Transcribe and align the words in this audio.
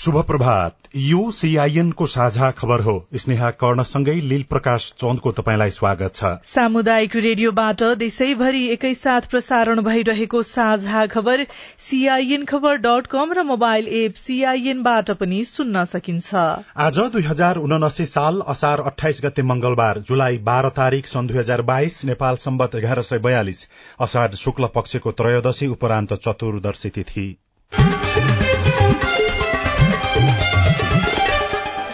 शुभ 0.00 0.16
प्रभात 0.26 0.88
यो 0.96 1.30
सीआईएन 1.30 1.90
को 1.92 2.06
साझा 2.06 2.50
खबर 2.50 2.80
हो। 2.80 2.92
स्नेहा 3.14 3.50
कर्णसँगै 3.62 4.14
लील 4.20 4.42
प्रकाश 4.42 4.84
चन्दको 4.92 5.32
तपाईँलाई 5.32 5.70
स्वागत 5.70 6.14
छ। 6.14 6.30
सामुदायिक 6.44 7.16
रेडियोबाट 7.16 7.82
देशैभरि 7.98 8.62
एकैसाथ 8.68 9.28
प्रसारण 9.30 9.80
भइरहेको 9.80 10.42
साझा 10.42 11.04
खबर 11.06 11.44
सीआईएन 11.78 12.44
खबर 12.44 12.76
डट 12.78 13.06
कम 13.06 13.32
र 13.32 13.42
मोबाइल 13.42 13.88
एप 13.98 14.14
सीआईएनबाट 14.14 15.10
पनि 15.20 15.42
सुन्न 15.44 15.84
सकिन्छ। 15.92 16.34
आज 16.78 16.98
दुई 17.10 17.22
हजार 17.22 17.56
उनासी 17.58 18.06
साल 18.06 18.40
असार 18.46 18.80
अठाइस 18.84 19.20
गते 19.24 19.42
मंगलबार 19.42 20.02
जुलाई 20.06 20.38
बाह्र 20.48 20.68
तारीक 20.80 21.06
सन् 21.06 21.28
दुई 21.28 21.38
हजार 21.38 21.62
बाइस 21.74 22.04
नेपाल 22.04 22.42
सम्बत 22.46 22.74
एघार 22.74 23.02
सय 23.02 23.18
बयालिस 23.20 23.62
असाढ 24.00 24.34
शुक्ल 24.38 24.72
पक्षको 24.74 25.12
त्रयोदशी 25.12 25.72
उपरान्त 25.76 26.18
चतुर्दशी 26.18 26.88
तिथि। 26.90 27.28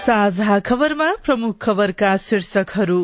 साझा 0.07 0.59
खबरमा 0.59 1.07
प्रमुख 1.25 1.57
खबरका 1.63 2.17
शीर्षकहरू। 2.17 2.99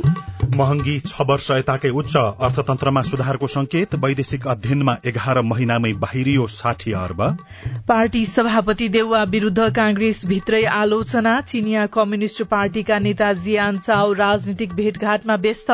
महँगी 0.56 0.98
छ 1.01 1.25
वर्ष 1.28 1.51
यताकै 1.51 1.91
उच्च 1.91 2.16
अर्थतन्त्रमा 2.16 3.02
सुधारको 3.02 3.47
संकेत 3.47 3.95
वैदेशिक 3.95 4.47
अध्ययनमा 4.47 4.97
एघार 5.05 5.41
महिनामै 5.42 5.92
बाहिरियो 5.98 6.47
साठी 6.47 6.92
अर्ब। 6.92 7.23
पार्टी 7.88 8.25
सभापति 8.25 8.88
देउवा 8.88 9.23
विरूद्ध 9.25 9.69
कांग्रेस 9.73 10.25
भित्रै 10.27 10.62
आलोचना 10.75 11.41
चिनिया 11.41 11.87
कम्युनिष्ट 11.91 12.42
पार्टीका 12.45 12.98
नेता 12.98 13.33
जियान 13.42 13.78
चाउ 13.78 14.12
राजनीतिक 14.12 14.75
भेटघाटमा 14.75 15.34
व्यस्त। 15.42 15.70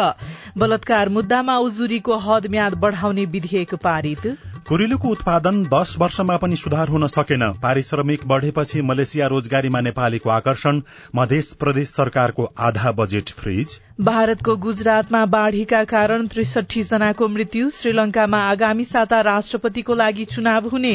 बलात्कार 0.59 1.09
मुद्दामा 1.09 1.59
उजुरीको 1.59 2.17
हद 2.19 2.47
म्याद 2.47 2.75
बढ़ाउने 2.79 3.25
विधेयक 3.25 3.75
पारित। 3.75 4.27
कुरिलोको 4.69 5.09
उत्पादन 5.09 5.63
दश 5.65 5.95
वर्षमा 5.99 6.37
पनि 6.37 6.57
सुधार 6.57 6.89
हुन 6.89 7.07
सकेन। 7.07 7.43
पारिश्रमिक 7.53 8.27
बढ़ेपछि 8.27 8.81
मलेसिया 8.83 9.27
रोजगारीमा 9.27 9.81
नेपालीको 9.81 10.31
आकर्षण 10.31 10.81
मध्य 11.15 11.41
प्रदेश 11.61 11.89
सरकारको 11.91 12.45
आधा 12.61 12.91
बजेट 12.93 13.31
फ्रिज। 13.31 13.79
भारतको 14.01 14.57
गुजरातमा 14.57 15.25
बाढ़ीका 15.27 15.83
कारण 15.85 16.27
त्रिसठी 16.27 16.83
जनाको 16.83 17.29
मृत्यु 17.29 17.71
श्रीलंकामा 17.71 18.41
आगामी 18.49 18.85
साता 18.85 19.21
राष्ट्रपतिको 19.21 19.95
लागि 19.95 20.25
चुनाव 20.27 20.69
हुने 20.69 20.93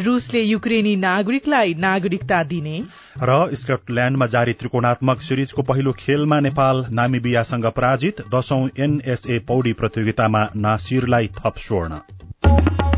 रूसले 0.00 0.42
युक्रेनी 0.42 0.94
नागरिकलाई 0.98 1.74
नागरिकता 1.80 2.42
दिने। 2.44 2.76
र 3.22 3.38
स्कटल्याण्डमा 3.54 4.26
जारी 4.26 4.52
त्रिकोणात्मक 4.52 5.22
सिरिजको 5.22 5.62
पहिलो 5.62 5.92
खेलमा 5.98 6.40
नेपाल 6.40 6.84
नामिबियासँग 6.92 7.66
पराजित 7.72 8.20
दशौं 8.34 8.68
एनएसए 8.78 9.38
पौडी 9.48 9.72
प्रतियोगितामा 9.72 10.46
नासिरलाई 10.58 11.30
थप 11.38 11.64
स्वर्ण। 11.66 12.00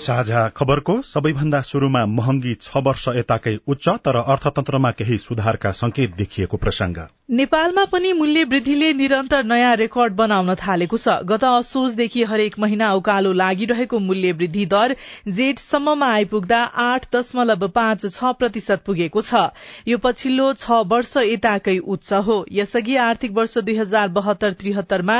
साझा 0.00 0.48
खबरको 0.56 0.94
सबैभन्दा 1.02 1.60
शुरूमा 1.62 2.04
महँगी 2.08 2.54
छ 2.56 2.82
वर्ष 2.86 3.06
यताकै 3.16 3.54
उच्च 3.66 3.88
तर 4.04 4.16
अर्थतन्त्रमा 4.16 4.90
केही 4.98 5.18
सुधारका 5.18 5.70
संकेत 5.78 6.14
देखिएको 6.16 6.56
प्रसंग 6.56 6.98
नेपालमा 7.30 7.84
पनि 7.84 8.12
मूल्य 8.12 8.44
वृद्धिले 8.44 8.92
निरन्तर 8.94 9.44
नयाँ 9.44 9.74
रेकर्ड 9.76 10.12
बनाउन 10.16 10.54
थालेको 10.54 10.96
छ। 10.96 11.16
गत 11.24 11.44
असोजदेखि 11.44 12.22
हरेक 12.24 12.58
महिना 12.58 12.92
उकालो 12.94 13.32
लागिरहेको 13.32 13.98
मूल्य 13.98 14.32
वृद्धि 14.32 14.64
दर 14.66 14.94
जेठसम्ममा 15.30 16.06
आइपुग्दा 16.12 16.60
आठ 16.84 17.06
दशमलव 17.16 17.66
पाँच 17.70 18.06
छ 18.06 18.32
प्रतिशत 18.38 18.82
पुगेको 18.86 19.22
छ। 19.22 19.42
यो 19.88 19.98
पछिल्लो 19.98 20.52
छ 20.54 20.78
वर्ष 20.86 21.16
यताकै 21.24 21.76
उच्च 21.88 22.12
हो। 22.28 22.38
यसअघि 22.52 22.96
आर्थिक 23.08 23.32
वर्ष 23.32 23.58
दुई 23.58 23.76
हजार 23.76 24.08
बहत्तर 24.16 24.52
त्रिहत्तरमा 24.62 25.18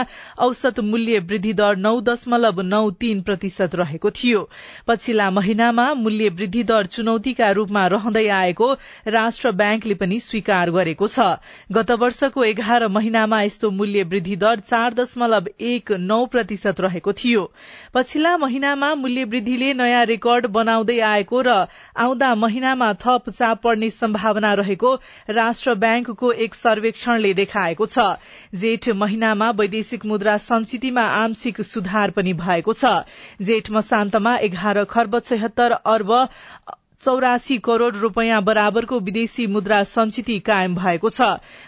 औसत 0.48 0.80
मूल्य 0.88 1.18
वृद्धि 1.28 1.52
दर 1.60 1.76
नौ 1.78 1.94
दशमलव 2.08 2.60
नौ 2.70 2.90
तीन 3.04 3.22
प्रतिशत 3.22 3.74
रहेको 3.74 4.10
थियो। 4.12 4.48
पछिल्ला 4.86 5.30
महिनामा 5.30 5.86
मूल्य 5.94 6.28
वृद्धि 6.30 6.62
दर 6.64 6.86
चुनौतीका 6.88 7.50
रूपमा 7.50 7.86
रहँदै 7.86 8.26
आएको 8.38 8.72
राष्ट्र 9.08 9.52
ब्याङ्कले 9.52 9.94
पनि 9.94 10.20
स्वीकार 10.20 10.70
गरेको 10.70 11.08
छ। 11.08 11.26
गत 11.72 11.90
वर्षको 12.00 12.44
एघार 12.44 12.86
महिनामा 12.88 13.42
यस्तो 13.42 13.70
मूल्य 13.70 14.02
वृद्धि 14.04 14.36
दर 14.36 14.60
चार 14.60 14.94
दशमलव 14.94 15.48
एक 15.60 15.92
नौ 16.00 16.24
प्रतिशत 16.26 16.80
रहेको 16.80 17.12
थियो। 17.14 17.44
पछिल्ला 17.94 18.36
महिनामा 18.36 18.94
मूल्य 18.94 19.24
वृद्धिले 19.26 19.72
नयाँ 19.74 20.04
रेकर्ड 20.06 20.46
बनाउँदै 20.52 20.98
आएको 21.06 21.42
र 21.42 21.56
आउँदा 21.98 22.34
महिनामा 22.36 22.92
थप 23.02 23.30
चाप 23.30 23.62
पर्ने 23.62 23.90
सम्भावना 23.90 24.52
रहेको 24.54 24.94
राष्ट्र 25.30 25.74
ब्याङ्कको 25.76 26.32
एक 26.38 26.54
सर्वेक्षणले 26.54 27.32
देखाएको 27.34 27.86
छ। 27.86 28.06
जेठ 28.54 28.88
महिनामा 28.96 29.50
वैदेशिक 29.50 30.06
मुद्रा 30.06 30.36
संचितीमा 30.38 31.02
आंशिक 31.16 31.60
सुधार 31.62 32.10
पनि 32.10 32.32
भएको 32.34 32.72
छ। 32.72 32.92
जेठ 33.42 33.70
मसान्तमा 33.70 34.36
एघार 34.58 34.82
खर्ब 34.90 35.18
छयत्तर 35.20 35.72
अर्ब 35.86 36.12
चौरासी 37.00 37.56
करोड़ 37.58 37.94
रूपियाँ 37.94 38.42
बराबरको 38.42 38.98
विदेशी 39.00 39.46
मुद्रा 39.46 39.82
संचिति 39.84 40.38
कायम 40.38 40.74
भएको 40.74 41.08
छ। 41.08 41.22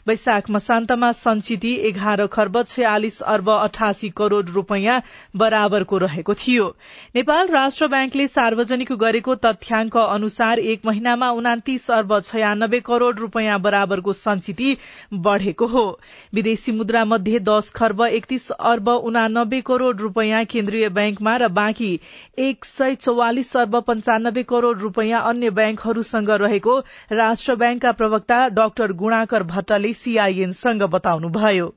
वैशाख 0.09 0.51
मसान्तमा 0.51 1.11
संचिति 1.13 1.75
एघार 1.89 2.27
खर्ब 2.27 2.63
छयालिस 2.63 3.21
अर्ब 3.25 3.51
अठासी 3.51 4.09
करोड़ 4.11 4.45
रूपियाँ 4.47 5.01
बराबरको 5.37 5.99
रहेको 5.99 6.35
थियो। 6.35 6.67
नेपाल 7.15 7.49
राष्ट्र 7.49 7.89
ब्याङ्कले 7.89 8.27
सार्वजनिक 8.27 8.93
गरेको 8.95 9.35
तथ्याङ्क 9.37 9.97
अनुसार 9.97 10.59
एक 10.59 10.87
महिनामा 10.87 11.31
उनातिस 11.33 11.91
अर्ब 11.91 12.19
छयानब्बे 12.23 12.81
करोड़ 12.81 13.15
रूपियाँ 13.17 13.61
बराबरको 13.61 14.13
संचिति 14.13 14.77
बढ़ेको 15.21 15.67
हो। 15.67 15.87
विदेशी 16.35 16.73
मुद्रा 16.73 17.05
मध्ये 17.05 17.39
दश 17.41 17.71
खर्ब 17.71 18.03
एकतीस 18.03 18.51
अर्ब 18.51 18.89
उनानब्बे 18.89 19.61
करोड़ 19.63 19.97
रूपियाँ 19.97 20.45
केन्द्रीय 20.47 20.89
ब्याङ्कमा 20.91 21.37
र 21.37 21.49
बाँकी 21.55 21.93
एक 22.41 22.65
सय 22.65 22.95
चौवालिस 22.97 23.57
अर्ब 23.57 23.81
पञ्चानब्बे 23.87 24.43
करोड़ 24.49 24.77
रूपियाँ 24.79 25.19
अन्य 25.23 25.51
ब्याङ्कहरूसँग 25.51 26.31
रहेको 26.43 26.79
राष्ट्र 27.13 27.55
ब्याङ्कका 27.57 27.93
प्रवक्ता 27.93 28.39
डाक्टर 28.55 28.93
गुणाकर 29.03 29.43
भट्टले 29.53 29.93
सीआईएनसँग 29.95 30.83
बताउनुभयो। 30.93 31.69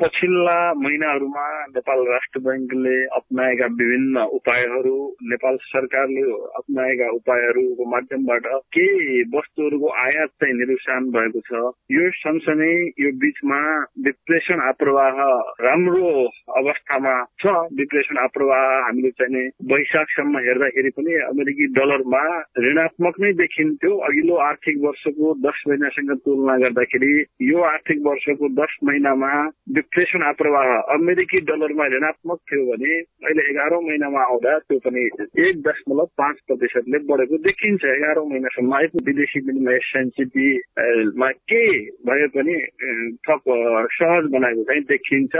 पछिल्ला 0.00 0.56
महिनाहरूमा 0.74 1.46
नेपाल 1.68 1.98
राष्ट्र 2.08 2.40
ब्याङ्कले 2.40 2.94
अप्नाएका 3.16 3.66
विभिन्न 3.80 4.22
उपायहरू 4.36 4.94
नेपाल 5.22 5.56
सरकारले 5.62 6.22
अप्नाएका 6.60 7.08
उपायहरूको 7.10 7.84
माध्यमबाट 7.84 8.46
केही 8.76 9.22
वस्तुहरूको 9.34 9.88
आयात 10.04 10.28
चाहिँ 10.40 10.54
निरुसान 10.54 11.10
भएको 11.10 11.40
छ 11.48 11.60
यो 11.92 12.08
सँगसँगै 12.10 12.72
यो 13.04 13.10
बीचमा 13.20 13.60
डिप्रेसन 14.08 14.60
आप्रवाह 14.68 15.20
राम्रो 15.60 16.08
अवस्थामा 16.62 17.14
छ। 17.44 17.54
डिप्रेसन 17.76 18.18
आप्रवाह 18.18 18.64
हामीले 18.86 19.10
चाहिँ 19.20 19.44
वैशाखसम्म 19.72 20.38
हेर्दाखेरि 20.38 20.90
पनि 20.96 21.20
अमेरिकी 21.28 21.66
डलरमा 21.76 22.24
ऋणात्मक 22.64 23.20
नै 23.20 23.32
देखिन्थ्यो। 23.42 23.92
अघिल्लो 24.08 24.40
आर्थिक 24.48 24.82
वर्षको 24.84 25.34
दस 25.46 25.62
महिनासँग 25.68 26.16
तुलना 26.24 26.56
गर्दाखेरि 26.58 27.14
यो 27.52 27.62
आर्थिक 27.70 28.02
वर्षको 28.02 28.48
दस 28.62 28.76
महिनामा 28.84 29.32
डिप्रेसन 29.92 30.22
आप्रवाह 30.22 30.68
अमेरिकी 30.94 31.38
डलरमा 31.44 31.86
ऋणात्मक 31.86 32.38
थियो 32.48 32.64
भने 32.64 32.92
अहिले 32.96 33.42
एघारौँ 33.50 33.80
महिनामा 33.82 34.20
आउँदा 34.24 34.52
त्यो 34.58 34.78
पनि 34.78 35.02
एक 35.44 35.60
दशमलव 35.62 36.06
पाँच 36.16 36.36
प्रतिशतले 36.48 36.98
बढेको 37.04 37.36
देखिन्छ 37.44 37.84
एघारौँ 37.84 38.24
महिनासम्म 38.28 38.74
आएको 38.74 39.04
विदेशी 39.04 39.40
विनिमय 39.40 39.78
सेन्सिटीमा 39.84 41.30
केही 41.44 41.76
भए 42.08 42.26
पनि 42.32 42.56
थप 43.28 43.52
सहज 43.92 44.32
बनाएको 44.32 44.64
चाहिँ 44.64 44.82
देखिन्छ 44.88 45.36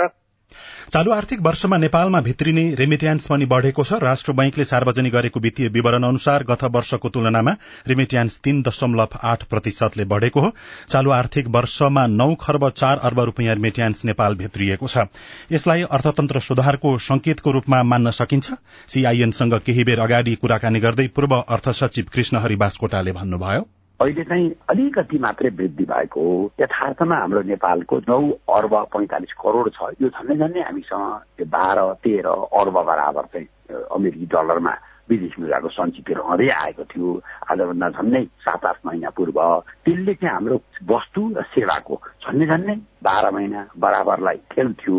चालू 0.92 1.10
आर्थिक 1.10 1.40
वर्षमा 1.40 1.76
नेपालमा 1.78 2.20
भित्रिने 2.20 2.64
रेमिट्यान्स 2.74 3.26
पनि 3.26 3.46
बढ़ेको 3.46 3.84
छ। 3.84 3.92
राष्ट्र 4.02 4.32
बैंकले 4.32 4.64
सार्वजनिक 4.64 5.12
गरेको 5.12 5.40
वित्तीय 5.40 5.68
विवरण 5.68 6.02
अनुसार 6.02 6.44
गत 6.44 6.64
वर्षको 6.70 7.08
तुलनामा 7.08 7.56
रेमिट्यान्स 7.88 8.38
तीन 8.38 8.62
दशमलव 8.62 9.18
आठ 9.22 9.44
प्रतिशतले 9.44 10.04
बढ़ेको 10.04 10.40
हो। 10.40 10.52
चालू 10.88 11.10
आर्थिक 11.10 11.48
वर्षमा 11.48 12.06
नौ 12.06 12.34
खर्ब 12.34 12.68
चार 12.70 12.98
अर्ब 12.98 13.20
रूपियाँ 13.20 13.54
रेमिट्यान्स 13.54 14.04
नेपाल 14.04 14.34
भित्रिएको 14.34 14.88
छ। 14.88 15.06
यसलाई 15.52 15.82
अर्थतन्त्र 15.90 16.40
सुधारको 16.40 16.96
संकेतको 17.00 17.50
रूपमा 17.50 17.82
मान्न 17.82 18.10
सकिन्छ। 18.12 18.52
सीआईएनसँग 18.88 19.60
केही 19.66 19.84
बेर 19.84 20.00
अगाडि 20.00 20.34
कुराकानी 20.34 20.80
गर्दै 20.80 21.06
पूर्व 21.08 21.36
अर्थ 21.36 21.68
सचिव 21.74 22.06
कृष्ण 22.12 22.36
हरि 22.36 22.56
बास्कोटाले 22.56 23.12
भन्नुभयो। 23.12 23.68
अहिले 24.02 24.24
चाहिँ 24.24 24.50
अलिकति 24.70 25.18
मात्रै 25.18 25.50
वृद्धि 25.50 25.84
भएको 25.84 26.20
हो। 26.20 26.50
यथार्थमा 26.60 27.16
हाम्रो 27.16 27.42
नेपालको 27.54 27.98
नौ 28.10 28.20
अर्ब 28.50 28.74
पैँतालिस 28.92 29.32
करोड 29.38 29.70
छ। 29.70 29.94
यो 30.02 30.08
झन्डै 30.10 30.36
झन्डै 30.42 30.60
हामीसँग 30.60 31.46
बाह्र 31.46 31.78
तेह्र 32.02 32.28
अर्ब 32.60 32.74
बराबर 32.82 33.24
चाहिँ 33.32 33.46
अमेरिकी 33.94 34.26
डलरमा 34.26 34.74
विदेश 35.10 35.34
मुद्राको 35.38 35.68
सञ्चित 35.68 36.10
रहँदै 36.10 36.48
आएको 36.62 36.84
थियो। 36.90 37.08
आजभन्दा 37.50 37.88
झन्डै 37.90 38.24
सात 38.44 38.64
आठ 38.66 38.78
महिना 38.86 39.10
पूर्व 39.16 39.38
त्यसले 39.84 40.14
चाहिँ 40.14 40.34
हाम्रो 40.34 40.56
वस्तु 40.88 41.22
र 41.36 41.42
सेवाको 41.52 41.94
झन्डै 42.22 42.46
झन्डै 42.46 42.76
बाह्र 43.02 43.30
महिना 43.34 43.60
बराबरलाई 43.82 44.38
खेल्थ्यो। 44.52 44.96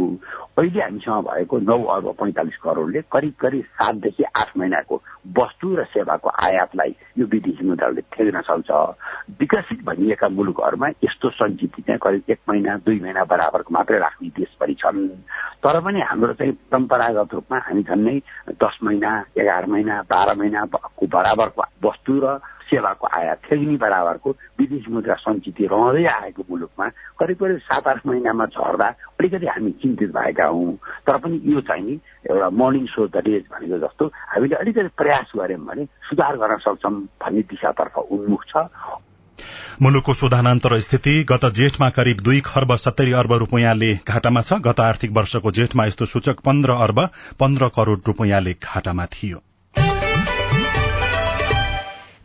अहिले 0.60 0.82
हामीसँग 0.82 1.24
भएको 1.24 1.60
नौ 1.60 1.80
अर्ब 1.96 2.08
पैँतालिस 2.20 2.58
करोडले 2.64 3.02
करिब 3.12 3.34
करिब 3.42 3.64
सातदेखि 3.64 4.24
आठ 4.24 4.50
महिनाको 4.58 4.96
वस्तु 5.40 5.68
र 5.76 5.84
सेवाको 5.94 6.30
आयातलाई 6.30 6.96
यो 7.18 7.26
विदेशी 7.26 7.64
मुद्राले 7.64 8.02
ठेक्न 8.12 8.42
सक्छ। 8.44 8.72
विकसित 9.40 9.80
भनिएका 9.88 10.30
मुलुकहरूमा 10.30 10.88
यस्तो 11.04 11.30
सञ्चित 11.40 11.80
चाहिँ 11.88 12.00
करिब 12.04 12.24
एक 12.30 12.40
महिना 12.50 12.78
दुई 12.86 13.00
महिना 13.00 13.24
बराबरको 13.24 13.74
मात्रै 13.74 14.00
राख्ने 14.00 14.30
देशभरि 14.36 14.76
छन्। 14.84 15.08
तर 15.64 15.80
पनि 15.80 16.02
हाम्रो 16.04 16.34
चाहिँ 16.34 16.54
परम्परागत 16.72 17.34
रूपमा 17.34 17.58
हामी 17.58 17.84
झन्नै 17.84 18.18
दस 18.60 18.78
महिना 18.84 19.12
एघार 19.38 19.66
महिना 19.66 19.93
बाह्र 20.10 20.36
महिनाको 20.40 21.07
बराबरको 21.07 21.62
वस्तु 21.86 22.19
र 22.24 22.38
सेवाको 22.63 23.07
आयात। 23.18 23.38
ठेग्नी 23.45 23.75
बराबरको 23.78 24.30
विदेशी 24.60 24.92
मुद्रा 24.94 25.16
सञ्चित 25.22 25.62
रहँदै 25.62 26.06
आएको 26.10 26.44
मुलुकमा 26.50 26.88
करिब 27.19 27.38
करिब 27.38 27.57
सात 27.69 27.88
आठ 27.88 28.06
महिनामा 28.07 28.45
झर्दा 28.45 28.88
अलिकति 29.19 29.48
हामी 29.48 29.72
चिन्तित 29.84 30.10
भएका 30.10 30.45
हौँ। 30.48 30.74
तर 31.06 31.18
पनि 31.22 31.42
यो 31.45 31.62
चाहिँ 31.62 31.84
नि 31.86 32.00
एउटा 32.31 32.50
मर्निङ 32.50 32.86
सो 32.95 33.07
द 33.07 33.24
डेज 33.28 33.44
भनेको 33.51 33.78
जस्तो 33.86 34.06
हामीले 34.34 34.56
अलिकति 34.56 34.90
प्रयास 34.98 35.31
गऱ्यौँ 35.38 35.66
भने 35.66 35.86
सुधार 36.10 36.38
गर्न 36.38 36.57
सक्छौँ 36.66 36.94
भन्ने 37.22 37.42
दिशातर्फ 37.51 37.98
उन्मुख 38.10 38.46
छ। 38.50 38.66
मुलुकको 39.81 40.13
शोधानान्तर 40.13 40.80
स्थिति 40.80 41.13
गत 41.30 41.46
जेठमा 41.54 41.89
करिब 41.89 42.19
दुई 42.24 42.42
खर्ब 42.46 42.75
सत्तरी 42.80 43.12
अर्ब 43.22 43.34
रूपियाँले 43.44 43.94
घाटामा 44.07 44.42
छ। 44.42 44.62
गत 44.66 44.80
आर्थिक 44.80 45.12
वर्षको 45.12 45.51
जेठमा 45.51 45.86
यस्तो 45.86 46.06
सूचक 46.06 46.39
पन्ध्र 46.46 46.81
अर्ब 46.84 47.10
पन्ध्र 47.39 47.69
करोड़ 47.75 48.00
रूपियाँले 48.07 48.54
घाटामा 48.63 49.06
थियो। 49.13 49.42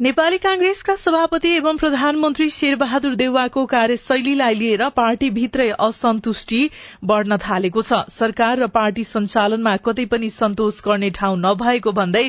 नेपाली 0.00 0.36
कांग्रेसका 0.38 0.94
सभापति 0.96 1.48
एवं 1.50 1.76
प्रधानमन्त्री 1.76 2.48
शेरबहादुर 2.50 3.14
देउवाको 3.14 3.64
कार्यशैलीलाई 3.66 4.54
लिएर 4.54 4.82
पार्टीभित्रै 4.96 5.68
असन्तुष्टि 5.86 6.60
बढ़न 7.04 7.36
थालेको 7.38 7.82
छ। 7.82 7.98
सरकार 8.08 8.58
र 8.58 8.66
पार्टी 8.70 9.04
सञ्चालनमा 9.04 9.74
कतै 9.82 10.04
पनि 10.12 10.28
सन्तोष 10.30 10.80
गर्ने 10.84 11.10
ठाउँ 11.18 11.38
नभएको 11.38 11.92
भन्दै 11.92 12.22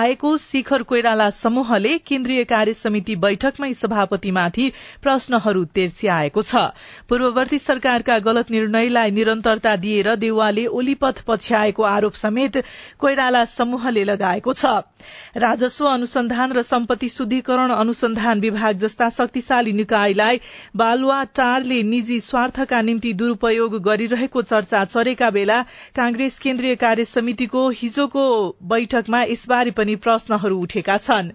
आएको 0.00 0.36
शिखर 0.38 0.82
कोइराला 0.82 1.30
समूहले 1.32 1.96
केन्द्रीय 2.04 2.44
कार्य 2.44 2.74
समिति 2.74 3.16
बैठकमै 3.24 3.72
सभापतिमाथि 3.74 4.68
प्रश्नहरू 5.02 5.64
तेर्स्याएको 5.72 6.42
छ। 6.42 6.66
पूर्ववर्ती 7.08 7.58
सरकारका 7.60 8.18
गलत 8.28 8.50
निर्णयलाई 8.50 9.10
निरन्तरता 9.12 9.74
दिएर 9.86 10.14
देउवाले 10.16 10.66
ओलीपथ 10.82 11.24
पछ्याएको 11.26 11.88
आरोप 11.94 12.20
समेत 12.20 12.62
कोइराला 13.00 13.44
समूहले 13.56 14.04
लगाएको 14.04 14.52
छ। 14.52 14.76
राजस्व 15.38 15.84
अनुसन्धान 15.86 16.52
र 16.52 16.62
सम्पत्ति 16.66 17.04
शुद्धिकरण 17.08 17.70
अनुसन्धान 17.70 18.40
विभाग 18.40 18.78
जस्ता 18.78 19.08
शक्तिशाली 19.08 19.72
निकायलाई 19.72 20.40
बालुवा 20.76 21.22
टारले 21.36 21.82
निजी 21.82 22.20
स्वार्थका 22.20 22.80
निम्ति 22.82 23.12
दुरूपयोग 23.12 23.78
गरिरहेको 23.82 24.42
चर्चा 24.42 24.84
चरेका 24.84 25.30
बेला 25.30 25.60
कांग्रेस 25.96 26.38
केन्द्रीय 26.38 26.74
कार्य 26.76 27.04
समितिको 27.04 27.68
हिजोको 27.76 28.26
बैठकमा 28.66 29.22
यसबारे 29.22 29.70
पनि 29.70 29.96
प्रश्नहरू 29.96 30.60
उठेका 30.60 30.96
छनृ। 30.98 31.32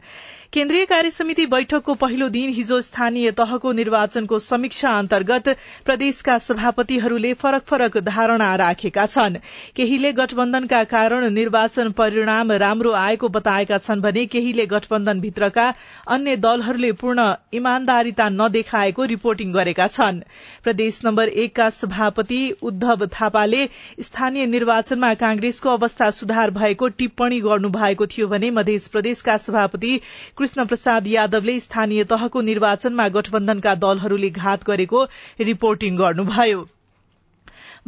केन्द्रीय 0.54 0.84
कार्य 0.86 1.10
समिति 1.12 1.46
बैठकको 1.48 1.94
पहिलो 1.96 2.28
दिन 2.30 2.50
हिजो 2.54 2.80
स्थानीय 2.82 3.32
तहको 3.32 3.72
निर्वाचनको 3.72 4.40
समीक्षा 4.40 4.90
अन्तर्गत 5.00 5.48
प्रदेशका 5.86 6.38
सभापतिहरूले 6.38 7.32
फरक 7.34 7.64
फरक 7.68 7.98
धारणा 8.04 8.56
राखेका 8.62 9.06
छन्। 9.06 9.38
केहीले 9.76 10.12
गठबन्धनका 10.14 10.84
कारण 10.92 11.30
निर्वाचन 11.34 11.92
परिणाम 12.00 12.52
राम्रो 12.64 12.92
आएको 12.94 13.30
बताएका 13.30 13.78
छन् 13.78 14.02
भने 14.02 14.26
केहीले 14.26 14.66
गठबन्धनभित्रका 14.74 15.70
अन्य 16.08 16.36
दलहरूले 16.38 16.92
पूर्ण 17.00 17.32
इमान्दारिता 17.54 18.28
नदेखाएको 18.32 19.06
रिपोर्टिङ 19.14 19.54
गरेका 19.54 19.88
छन्। 19.88 20.20
प्रदेश 20.64 21.00
नम्बर 21.06 21.30
एकका 21.46 21.70
सभापति 21.70 22.42
उद्धव 22.64 23.06
थापाले 23.16 23.68
स्थानीय 24.02 24.46
निर्वाचनमा 24.48 25.14
कांग्रेसको 25.24 25.70
अवस्था 25.70 26.12
सुधार 26.20 26.52
भएको 26.60 26.88
टिप्पणी 27.00 27.40
गर्नु 27.42 27.70
भएको 27.80 28.08
थियो 28.08 28.28
भने 28.28 28.52
मध्य 28.52 28.78
प्रदेशका 28.92 29.38
सभापति 29.48 30.00
कृष्ण 30.42 30.66
प्रसाद 30.66 31.08
यादवले 31.08 31.60
स्थानीय 31.60 32.04
तहको 32.12 32.42
निर्वाचनमा 32.42 33.08
गठबन्धनका 33.16 33.74
दलहरूले 33.82 34.30
घात 34.30 34.64
गरेको 34.68 35.08
रिपोर्टिङ 35.42 35.98
गर्नुभयो। 35.98 36.64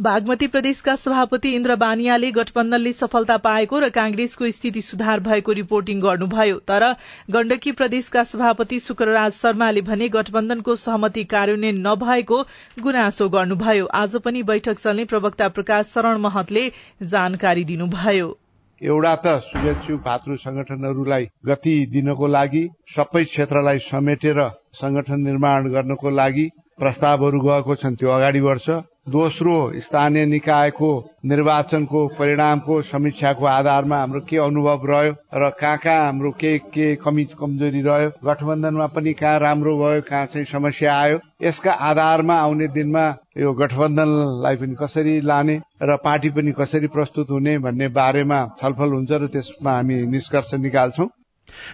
बागमती 0.00 0.46
प्रदेशका 0.46 0.94
सभापति 0.96 1.50
इन्द्र 1.54 1.74
बानियाले 1.76 2.30
गठबन्धनले 2.32 2.92
सफलता 2.92 3.36
पाएको 3.38 3.78
र 3.78 3.88
कांग्रेसको 3.88 4.50
स्थिति 4.50 4.82
सुधार 4.82 5.20
भएको 5.20 5.52
रिपोर्टिङ 5.52 6.00
गर्नुभयो। 6.00 6.58
तर 6.68 6.86
गण्डकी 7.30 7.72
प्रदेशका 7.72 8.24
सभापति 8.24 8.80
शुक्रराज 8.80 9.32
शर्माले 9.32 9.80
भने 9.82 10.08
गठबन्धनको 10.10 10.76
सहमति 10.76 11.24
कार्यान्वयन 11.24 11.82
नभएको 11.86 12.42
गुनासो 12.80 13.28
गर्नुभयो। 13.28 13.86
आज 13.96 14.16
पनि 14.24 14.42
बैठक 14.44 14.78
चल्ने 14.78 15.04
प्रवक्ता 15.04 15.48
प्रकाश 15.58 15.86
शरण 15.88 16.18
महतले 16.20 16.70
जानकारी 17.02 17.64
दिनुभयो। 17.64 18.36
एउटा 18.82 19.10
त 19.24 19.32
शुभेच्छु 19.42 19.96
भातृ 20.06 20.36
संगठनहरूलाई 20.44 21.26
गति 21.46 21.74
दिनको 21.92 22.26
लागि 22.36 22.62
सबै 22.94 23.22
क्षेत्रलाई 23.24 23.78
समेटेर 23.84 24.40
संगठन 24.80 25.20
निर्माण 25.26 25.68
गर्नको 25.74 26.10
लागि 26.20 26.46
प्रस्तावहरू 26.80 27.40
गएको 27.46 27.76
छन् 27.82 27.98
त्यो 28.00 28.10
अगाडि 28.16 28.40
बढ्छ। 28.48 28.78
दोस्रो 29.06 29.56
स्थानीय 29.80 30.24
निकायको 30.26 30.88
निर्वाचनको 31.26 32.06
परिणामको 32.18 32.80
समीक्षाको 32.82 33.44
आधारमा 33.46 33.96
हाम्रो 33.96 34.20
के 34.28 34.36
अनुभव 34.36 34.86
रह्यो 34.90 35.12
र 35.34 35.50
कहाँ 35.60 35.78
कहाँ 35.78 36.04
हाम्रो 36.04 36.30
के 36.40 36.56
के 36.74 36.94
कमी 37.04 37.24
कमजोरी 37.40 37.82
रह्यो 37.82 38.10
गठबन्धनमा 38.24 38.86
पनि 38.94 39.12
कहाँ 39.12 39.38
राम्रो 39.38 39.76
भयो 39.78 40.00
कहाँ 40.08 40.26
चाहिँ 40.26 40.44
समस्या 40.46 40.94
आयो 40.96 41.18
यसका 41.42 41.72
आधारमा 41.90 42.34
आउने 42.36 42.68
दिनमा 42.68 43.04
यो 43.38 43.52
गठबन्धनलाई 43.54 44.56
पनि 44.56 44.76
कसरी 44.80 45.20
लाने 45.22 45.60
र 45.82 45.96
पार्टी 46.04 46.30
पनि 46.30 46.52
कसरी 46.60 46.86
प्रस्तुत 46.96 47.30
हुने 47.30 47.58
भन्ने 47.58 47.88
बारेमा 48.00 48.40
छलफल 48.62 48.96
हुन्छ 48.96 49.12
र 49.12 49.26
त्यसमा 49.26 49.72
हामी 49.72 50.00
निष्कर्ष 50.16 50.54
निकाल्छौं। 50.64 51.08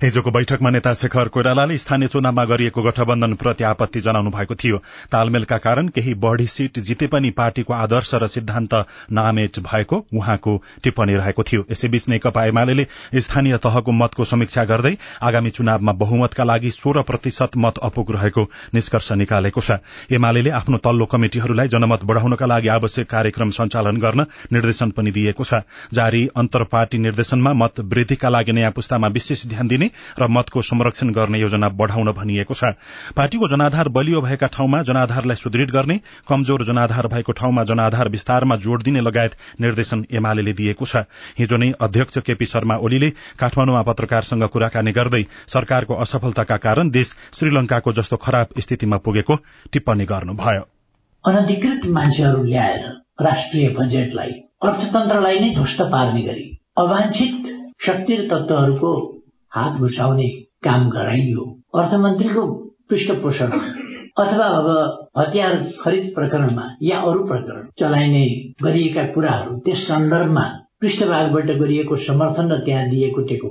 हिजोको 0.03 0.31
बैठकमा 0.31 0.71
नेता 0.71 0.93
शेखर 0.95 1.29
कोइरालाले 1.29 1.77
स्थानीय 1.79 2.09
चुनावमा 2.09 2.45
गरिएको 2.45 2.83
गठबन्धन 2.83 3.35
प्रति 3.35 3.65
आपत्ति 3.65 4.01
जनाउनु 4.01 4.31
भएको 4.31 4.55
थियो। 4.55 4.77
तालमेलका 5.13 5.59
कारण 5.59 5.89
केही 5.89 6.15
बढ़ी 6.17 6.47
सीट 6.47 6.79
जिते 6.81 7.07
पनि 7.07 7.31
पार्टीको 7.31 7.73
आदर्श 7.75 8.15
र 8.15 8.27
सिद्धान्त 8.27 8.75
नामेट 9.13 9.59
भएको 9.61 10.05
उहाँको 10.15 10.57
टिप्पणी 10.83 11.15
रहेको 11.15 11.43
थियो। 11.43 11.65
यसैबीच 11.71 12.09
नेकपा 12.09 12.45
एमाले 12.47 12.87
स्थानीय 13.17 13.57
तहको 13.59 13.93
मतको 13.93 14.25
समीक्षा 14.25 14.65
गर्दै 14.65 14.97
आगामी 15.23 15.51
चुनावमा 15.51 15.93
बहुमतका 15.95 16.45
लागि 16.45 16.71
सोह्र 16.71 17.03
प्रतिशत 17.03 17.57
मत 17.57 17.79
अपुग 17.83 18.13
रहेको 18.13 18.47
निष्कर्ष 18.75 19.13
निकालेको 19.13 19.61
छ। 19.61 19.79
एमाले 20.13 20.49
आफ्नो 20.51 20.79
तल्लो 20.79 21.07
कमिटिहरूलाई 21.07 21.69
जनमत 21.69 22.05
बढ़ाउनका 22.05 22.47
लागि 22.47 22.69
आवश्यक 22.71 23.11
कार्यक्रम 23.11 23.51
सञ्चालन 23.51 23.97
गर्न 23.97 24.27
निर्देशन 24.53 24.91
पनि 24.91 25.11
दिएको 25.11 25.45
छ। 25.45 25.63
जारी 25.93 26.27
अन्तर 26.37 26.65
पार्टी 26.73 26.99
निर्देशनमा 26.99 27.53
मत 27.55 27.81
वृद्धिका 27.91 28.29
लागि 28.29 28.53
नयाँ 28.53 28.71
पुस्तामा 28.73 29.09
विशेष 29.11 29.47
ध्यान 29.47 29.60
दिने 29.69 29.91
र 30.19 30.27
मतको 30.29 30.63
संरक्षण 30.63 31.11
गर्ने 31.11 31.39
योजना 31.39 31.69
बढ़ाउन 31.71 32.13
भनिएको 32.13 32.55
छ। 32.55 32.65
पार्टीको 33.17 33.49
जनाधार 33.49 33.89
बलियो 33.91 34.21
भएका 34.21 34.47
ठाउँमा 34.49 34.83
जनाधारलाई 34.83 35.37
सुदृढ 35.37 35.71
गर्ने 35.71 36.01
कमजोर 36.29 36.65
जनाधार 36.65 37.07
भएको 37.07 37.33
ठाउँमा 37.33 37.65
जनाधार 37.65 38.09
विस्तारमा 38.09 38.57
जोड़ 38.57 38.83
दिने 38.83 39.01
लगायत 39.01 39.37
निर्देशन 39.61 40.05
एमाले 40.13 40.53
दिएको 40.53 40.85
छ। 40.85 41.05
हिजो 41.39 41.57
नै 41.57 41.73
अध्यक्ष 41.81 42.19
केपी 42.21 42.47
शर्मा 42.47 42.77
ओलीले 42.79 43.11
काठमाडौँमा 43.39 43.83
पत्रकारसँग 43.83 44.45
कुराकानी 44.49 44.93
गर्दै 44.93 45.25
सरकारको 45.47 45.95
असफलताका 45.97 46.57
कारण 46.57 46.91
देश 46.91 47.15
श्रीलंकाको 47.33 47.93
जस्तो 47.93 48.17
खराब 48.17 48.61
स्थितिमा 48.61 48.97
पुगेको 48.99 49.35
टिप्पणी 49.73 50.05
गर्नुभयो। 50.05 50.63
अनधिकृत 51.25 51.87
मान्छेहरू 51.87 52.43
ल्याएर 52.45 52.87
राष्ट्रिय 53.21 53.69
बजेटलाई 53.69 54.31
अर्थतन्त्रलाई 54.63 55.39
नै 55.41 55.51
ध्वस्त 55.55 55.83
पार्ने 55.93 56.23
गरी 56.23 56.47
अवांछित 56.79 57.49
शक्ति 57.87 58.17
तत्वहरूको 58.31 58.93
हात 59.53 59.79
घुसाउने 59.81 60.29
काम 60.65 60.89
गराइयो। 60.91 61.45
अर्थमन्त्रीको 61.75 62.47
पृष्ठपोषण 62.91 63.51
अथवा 64.19 64.47
अब 64.59 64.69
हतियार 65.19 65.57
खरिद 65.81 66.11
प्रकरणमा 66.15 66.65
या 66.83 66.99
अरू 67.01 67.27
प्रकरण 67.27 67.67
चलाइने 67.79 68.25
गरिएका 68.63 69.05
कुराहरू 69.15 69.59
त्यस 69.65 69.87
सन्दर्भमा 69.89 70.45
पृष्ठभागबाट 70.81 71.51
गरिएको 71.61 71.97
समर्थन 72.07 72.53
र 72.53 72.59
त्यहाँ 72.65 72.89
दिएको 72.89 73.23
टेको 73.23 73.49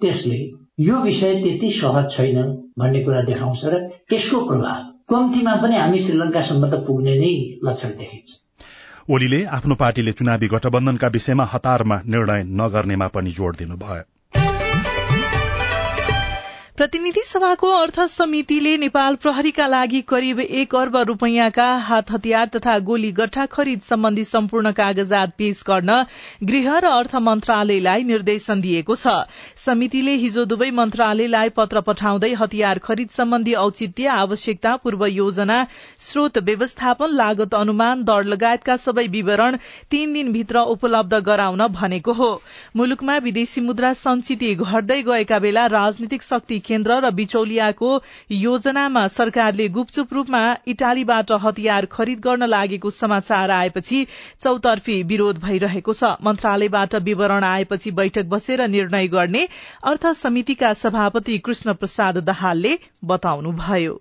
त्यसले 0.00 0.38
यो 0.80 1.00
विषय 1.00 1.34
त्यति 1.42 1.70
सहज 1.70 2.10
छैन 2.10 2.38
भन्ने 2.78 3.02
कुरा 3.04 3.22
देखाउँछ 3.22 3.64
र 3.64 3.82
यसको 4.12 4.44
प्रभाव 4.46 4.80
कम्तीमा 5.10 5.54
पनि 5.56 5.76
हामी 5.76 6.00
श्रीलंकासम्म 6.00 6.70
त 6.70 6.84
पुग्ने 6.86 7.18
नै 7.18 7.34
लक्षण 7.64 7.98
देखिन्छ। 7.98 8.28
ओलीले 9.10 9.44
आफ्नो 9.56 9.74
पार्टीले 9.74 10.12
चुनावी 10.12 10.48
गठबन्धनका 10.48 11.08
विषयमा 11.08 11.44
हतारमा 11.52 12.00
निर्णय 12.06 12.42
नगर्नेमा 12.60 13.08
पनि 13.08 13.30
जोड़ 13.30 13.54
दिनुभयो। 13.56 14.02
प्रतिनिधि 16.76 17.20
सभाको 17.26 17.68
अर्थ 17.70 17.98
समितिले 18.08 18.76
नेपाल 18.78 19.16
प्रहरीका 19.22 19.66
लागि 19.66 20.00
करिब 20.08 20.38
एक 20.40 20.74
अर्ब 20.74 20.96
रूपियाँका 21.08 21.64
हात 21.88 22.10
हतियार 22.10 22.46
तथा 22.54 22.78
गोली 22.86 23.10
गठा 23.12 23.44
खरिद 23.46 23.80
सम्बन्धी 23.80 24.22
सम्पूर्ण 24.24 24.70
कागजात 24.78 25.34
पेश 25.38 25.62
गर्न 25.66 25.96
गृह 26.50 26.78
र 26.78 26.86
अर्थ 26.90 27.16
मन्त्रालयलाई 27.26 28.04
निर्देशन 28.04 28.60
दिएको 28.60 28.96
छ। 28.96 29.12
समितिले 29.64 30.14
हिजो 30.22 30.44
दुवै 30.44 30.70
मन्त्रालयलाई 30.78 31.48
पत्र 31.58 31.80
पठाउँदै 31.90 32.32
हतियार 32.40 32.78
खरिद 32.88 33.10
सम्बन्धी 33.18 33.54
औचित्य 33.64 34.06
आवश्यकता 34.14 34.74
पूर्व 34.86 35.04
योजना 35.08 35.60
स्रोत 36.06 36.38
व्यवस्थापन 36.48 37.14
लागत 37.20 37.54
अनुमान 37.60 38.04
दर 38.04 38.32
लगायतका 38.32 38.76
सबै 38.86 39.06
विवरण 39.18 39.58
तीन 39.90 40.12
दिनभित्र 40.14 40.64
उपलब्ध 40.76 41.20
गराउन 41.28 41.66
भनेको 41.76 42.12
हो। 42.14 42.32
मुलुकमा 42.76 43.18
विदेशी 43.28 43.60
मुद्रा 43.60 43.92
संचित 44.00 44.48
घट्दै 44.56 45.00
गएका 45.12 45.38
बेला 45.38 45.66
राजनीतिक 45.78 46.22
शक्ति 46.22 46.60
केन्द्र 46.72 46.98
र 47.00 47.10
बिचौलियाको 47.12 47.92
योजनामा 48.32 49.06
सरकारले 49.12 49.68
गुपचुप 49.70 50.12
रूपमा 50.12 50.42
इटालीबाट 50.68 51.32
हतियार 51.42 51.86
खरिद 51.92 52.20
गर्न 52.20 52.48
लागेको 52.48 52.90
समाचार 52.92 53.50
आएपछि 53.52 54.04
चौतर्फी 54.40 55.02
विरोध 55.04 55.38
भइरहेको 55.40 55.92
छ। 55.94 56.16
मन्त्रालयबाट 56.24 56.94
विवरण 57.04 57.44
आएपछि 57.44 57.90
बैठक 57.92 58.28
बसेर 58.28 58.66
निर्णय 58.68 59.08
गर्ने 59.08 59.46
अर्थ 59.84 60.06
समितिका 60.16 60.72
सभापति 60.76 61.38
कृष्ण 61.40 61.74
प्रसाद 61.74 62.18
दाहालले 62.24 62.78
बताउनुभयो। 63.04 64.00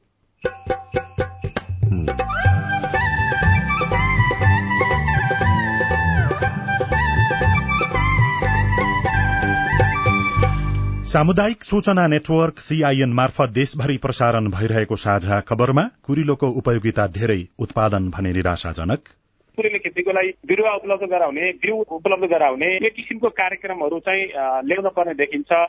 सामुदायिक 11.12 11.64
सूचना 11.64 12.06
नेटवर्क 12.08 12.60
सीआईएन 12.60 13.14
मार्फत 13.14 13.50
देशभरि 13.50 13.98
प्रसारण 13.98 14.46
भइरहेको 14.52 14.96
साझा 14.96 15.40
खबरमा 15.42 15.84
कुरिलोको 16.04 16.50
उपयोगिता 16.62 17.08
धेरै 17.08 17.38
उत्पादन 17.60 18.08
भने 18.10 18.32
निराशाजनक। 18.34 19.12
कुरिलो 19.58 19.80
खेतीको 19.80 20.12
लागि 20.12 20.32
बिरुवा 20.48 20.74
उपलब्ध 20.76 21.10
गराउने 21.10 21.52
बिउ 21.66 21.76
उपलब्ध 21.92 22.32
गराउने 22.36 22.72
यो 22.78 22.94
किसिमको 22.96 23.30
कार्यक्रमहरू 23.42 24.00
चाहिँ 24.00 24.26
ल्याउन 24.64 24.90
पर्ने 24.96 25.14
देखिन्छ। 25.20 25.62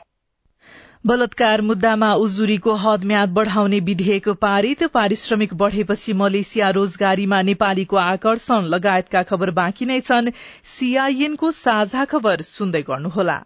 बलात्कार 1.05 1.61
मुद्दामा 1.67 2.13
उजुरीको 2.23 2.79
हद 2.79 3.03
म्याद 3.05 3.33
बढ़ाउने 3.35 3.79
विधेयक 3.85 4.29
पारित 4.41 4.83
पारिश्रमिक 4.93 5.53
बढ़ेपछि 5.59 6.13
मलेसिया 6.21 6.69
रोजगारीमा 6.79 7.41
नेपालीको 7.49 8.05
आकर्षण 8.09 8.75
लगायतका 8.75 9.29
खबर 9.31 9.51
बाँकी 9.59 9.85
नै 9.85 9.99
छन्। 10.01 10.37
सीआईएनको 10.73 11.51
साझा 11.57 12.05
खबर 12.11 12.51
सुन्दै 12.51 12.81
गर्नुहोला। 12.87 13.43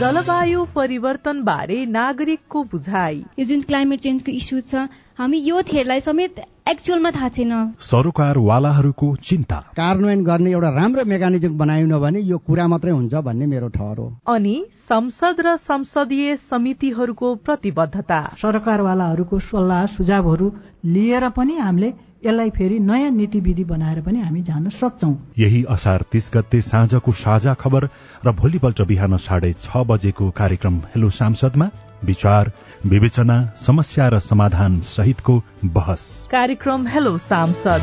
जलवायु 0.00 0.64
परिवर्तन 0.74 1.42
बारे 1.44 1.84
नागरिकको 1.86 2.62
बुझाइ। 2.72 3.16
यो 3.38 3.44
जुन 3.44 3.60
क्लाइमेट 3.62 4.00
चेन्जको 4.00 4.32
इस्यु 4.32 4.60
छ 4.60 4.88
हामी 5.18 5.38
यो 5.38 5.62
थेरलाई 5.62 6.00
समेत 6.00 6.40
एक्चुअलमा 6.68 7.10
थाहा 7.10 7.28
छैन। 7.28 7.52
सरोकारवालाहरूको 7.80 9.08
चिन्ता। 9.22 9.58
कार्यान्वयन 9.76 10.24
गर्ने 10.24 10.50
एउटा 10.50 10.70
राम्रो 10.76 11.04
मेकानिजम 11.04 11.58
बनाएन 11.58 11.92
भने 12.04 12.20
यो 12.20 12.38
कुरा 12.38 12.66
मात्रै 12.68 12.90
हुन्छ 12.90 13.14
भन्ने 13.14 13.46
मेरो 13.46 13.68
ठहर 13.76 13.98
हो। 13.98 14.06
अनि 14.26 14.56
संसद 14.88 15.36
र 15.46 15.56
संसदीय 15.68 16.36
समितिहरूको 16.50 17.34
प्रतिबद्धता। 17.46 18.20
सरकारवालाहरूको 18.42 19.38
सल्लाह 19.38 19.86
सुझावहरू 19.94 20.52
लिएर 20.84 21.28
पनि 21.36 21.54
हामीले 21.58 21.92
यसलाई 22.26 22.50
फेरि 22.50 22.78
नयाँ 22.80 23.10
नीति 23.10 23.40
विधि 23.40 23.64
बनाएर 23.64 24.00
पनि 24.00 24.20
हामी 24.20 24.42
जान 24.42 24.68
सक्छौ। 24.70 25.10
यही 25.38 25.64
असार 25.68 26.04
तीस 26.12 26.30
गते 26.34 26.60
साँझको 26.60 27.12
साझा 27.12 27.54
खबर 27.54 27.88
र 28.26 28.32
भोलिपल्ट 28.32 28.82
बिहान 28.82 29.16
साढे 29.16 29.52
छ 29.60 29.84
बजेको 29.86 30.30
कार्यक्रम 30.30 30.78
हेलो 30.94 31.10
सांसदमा 31.10 31.68
विचार 32.04 32.52
विवेचना 32.86 33.36
समस्या 33.56 34.08
र 34.08 34.18
समाधान 34.20 34.80
सहितको 34.80 35.42
बहस। 35.64 36.02
कार्यक्रम 36.30 36.86
हेलो 36.86 37.18
सांसद। 37.18 37.82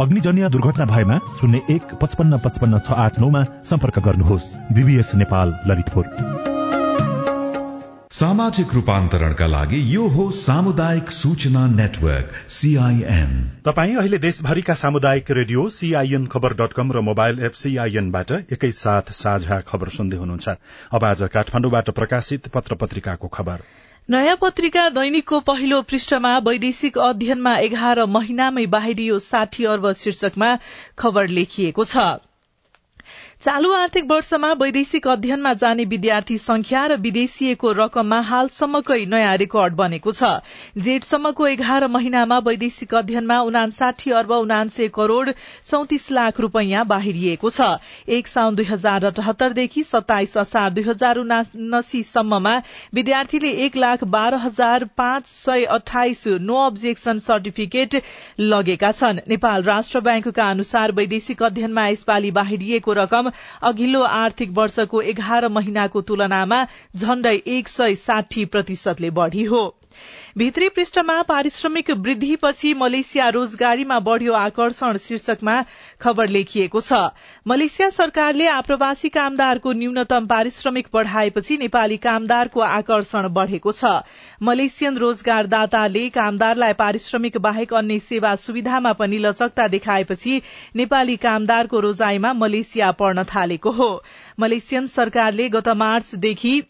अग्निजन्य 0.00 0.48
दुर्घटना 0.48 0.84
भएमा 0.86 1.16
शून्य 1.38 1.60
एक 1.70 1.94
पचपन्न 2.00 2.38
पचपन्न 2.38 2.78
छ 2.86 2.94
आठ 3.04 3.18
नौमा 3.20 3.42
सम्पर्क 3.66 3.98
गर्नुहोस्। 3.98 4.46
बीबीएस 4.72 5.10
नेपाल 5.14 5.54
ललितपुर। 5.66 6.04
सामाजिक 8.12 8.74
रूपान्तरणका 8.74 9.46
लागि 9.46 9.80
यो 9.94 10.06
हो 10.08 10.30
सामुदायिक 10.32 11.10
सूचना 11.10 11.66
नेटवर्क 11.72 12.30
सीआईएन 12.48 13.32
तपाई 13.66 13.94
अहिले 13.96 14.18
देशभरिका 14.18 14.74
सामुदायिक 14.74 15.30
radio 15.30 15.68
CIN 15.70 16.26
Khabar 16.26 16.54
dot 16.62 16.72
com 16.72 16.92
र 16.92 17.00
मोबाइल 17.10 17.44
एप 17.44 17.58
सीआईएनबाट 17.62 18.30
एकैसाथ 18.52 19.12
साझा 19.14 19.60
खबर 19.66 19.88
सुन्दै 19.98 20.16
हुनुहुन्छ। 20.16 20.48
अब 20.94 21.04
आज 21.04 21.22
काठमाडौँबाट 21.34 21.90
प्रकाशित 21.90 22.48
पत्र 22.48 22.74
पत्रिकाको 22.74 23.28
खबर। 23.28 23.58
नयाँ 24.08 24.36
पत्रिका 24.40 24.88
दैनिकको 24.88 25.38
पहिलो 25.40 25.80
पृष्ठमा 25.82 26.30
वैदेशिक 26.38 26.96
अध्ययनमा 26.98 27.52
एघार 27.58 27.98
महिनामै 28.06 28.64
बाहिरियो 28.66 29.18
साठी 29.18 29.64
अर्ब 29.64 29.92
शीर्षकमा 29.94 30.48
खबर 30.98 31.28
लेखिएको 31.30 31.84
छ। 31.84 32.04
चालू 33.42 33.70
आर्थिक 33.72 34.04
वर्षमा 34.10 34.52
वैदेशिक 34.60 35.06
अध्ययनमा 35.08 35.52
जाने 35.54 35.84
विद्यार्थी 35.90 36.36
संख्या 36.38 36.80
र 36.86 36.94
विदेशिएको 37.00 37.70
रकममा 37.72 38.18
हालसम्मकै 38.28 39.04
नयाँ 39.06 39.36
रेकर्ड 39.38 39.74
बनेको 39.78 40.12
छ। 40.12 40.30
जेठसम्मको 40.82 41.46
एघार 41.46 41.86
महिनामा 41.88 42.38
वैदेशिक 42.48 42.94
अध्ययनमा 42.94 43.38
उनासाठी 43.42 44.10
अर्ब 44.12 44.32
उनान्से 44.36 44.88
करोड़ 44.88 45.30
चौतिस 45.30 46.10
लाख 46.12 46.40
रूपियाँ 46.40 46.84
बाहिरिएको 46.86 47.50
छ। 47.50 47.68
एक 48.08 48.26
साउन 48.26 48.56
दुई 48.56 48.64
हजार 48.64 49.06
अठहत्तरदेखि 49.06 49.82
सत्ताइस 49.84 50.36
असार 50.38 50.70
दुई 50.70 50.84
हजार 50.84 51.18
उनासीसम्ममा 51.18 52.56
विद्यार्थीले 52.94 53.52
एक 53.66 53.76
लाख 53.76 54.04
बाह्र 54.16 54.42
हजार 54.46 54.88
पाँच 54.98 55.26
सय 55.28 55.64
अठाइस 55.78 56.26
नो 56.42 56.58
अब्जेक्सन 56.64 57.18
सर्टिफिकेट 57.28 58.02
लगेका 58.50 58.92
छन्। 58.94 59.22
नेपाल 59.28 59.62
राष्ट्र 59.70 60.04
ब्याङ्कका 60.10 60.50
अनुसार 60.50 60.98
वैदेशिक 60.98 61.42
अध्ययनमा 61.44 61.88
यसपालि 61.88 62.30
बाहिरिएको 62.42 63.00
रकम 63.02 63.26
अघिल्लो 63.62 64.00
आर्थिक 64.00 64.50
वर्षको 64.52 65.00
एघार 65.00 65.48
महिनाको 65.48 66.00
तुलनामा 66.00 66.64
झण्डै 66.96 67.38
एक 67.46 67.68
सय 67.68 67.94
साठी 67.94 68.44
प्रतिशतले 68.44 69.10
बढ़ी 69.10 69.44
हो। 69.44 69.77
भित्री 70.38 70.68
पृष्ठमा 70.68 71.14
पारिश्रमिक 71.22 71.90
वृद्धिपछि 71.90 72.72
मलेसिया 72.74 73.28
रोजगारीमा 73.28 73.98
बढ़्यो 74.00 74.32
आकर्षण 74.32 74.96
शीर्षकमा 74.96 75.54
खबर 76.00 76.28
लेखिएको 76.28 76.80
छ। 76.80 77.00
मलेसिया 77.46 77.88
सरकारले 77.90 78.46
आप्रवासी 78.48 79.08
कामदारको 79.08 79.72
न्यूनतम 79.72 80.26
पारिश्रमिक 80.26 80.88
बढ़ाएपछि 80.94 81.56
नेपाली 81.56 81.96
कामदारको 82.06 82.60
आकर्षण 82.60 83.28
बढ़ेको 83.40 83.72
छ। 83.72 83.92
मलेसियन 84.42 84.98
रोजगारदाताले 84.98 86.08
कामदारलाई 86.12 86.78
पारिश्रमिक 86.84 87.42
बाहेक 87.42 87.74
अन्य 87.74 87.98
सेवा 88.06 88.34
सुविधामा 88.38 88.92
पनि 88.94 89.18
लचकता 89.18 89.68
देखाएपछि 89.68 90.40
नेपाली 90.76 91.16
कामदारको 91.18 91.80
रोजाईमा 91.80 92.32
मलेसिया 92.38 92.92
पर्न 92.94 93.24
थालेको 93.36 93.70
हो। 93.72 93.92
मलेसियन 94.40 94.86
सरकारले 94.96 95.48
गत 95.50 95.68
मार्चदेखि 95.78 96.60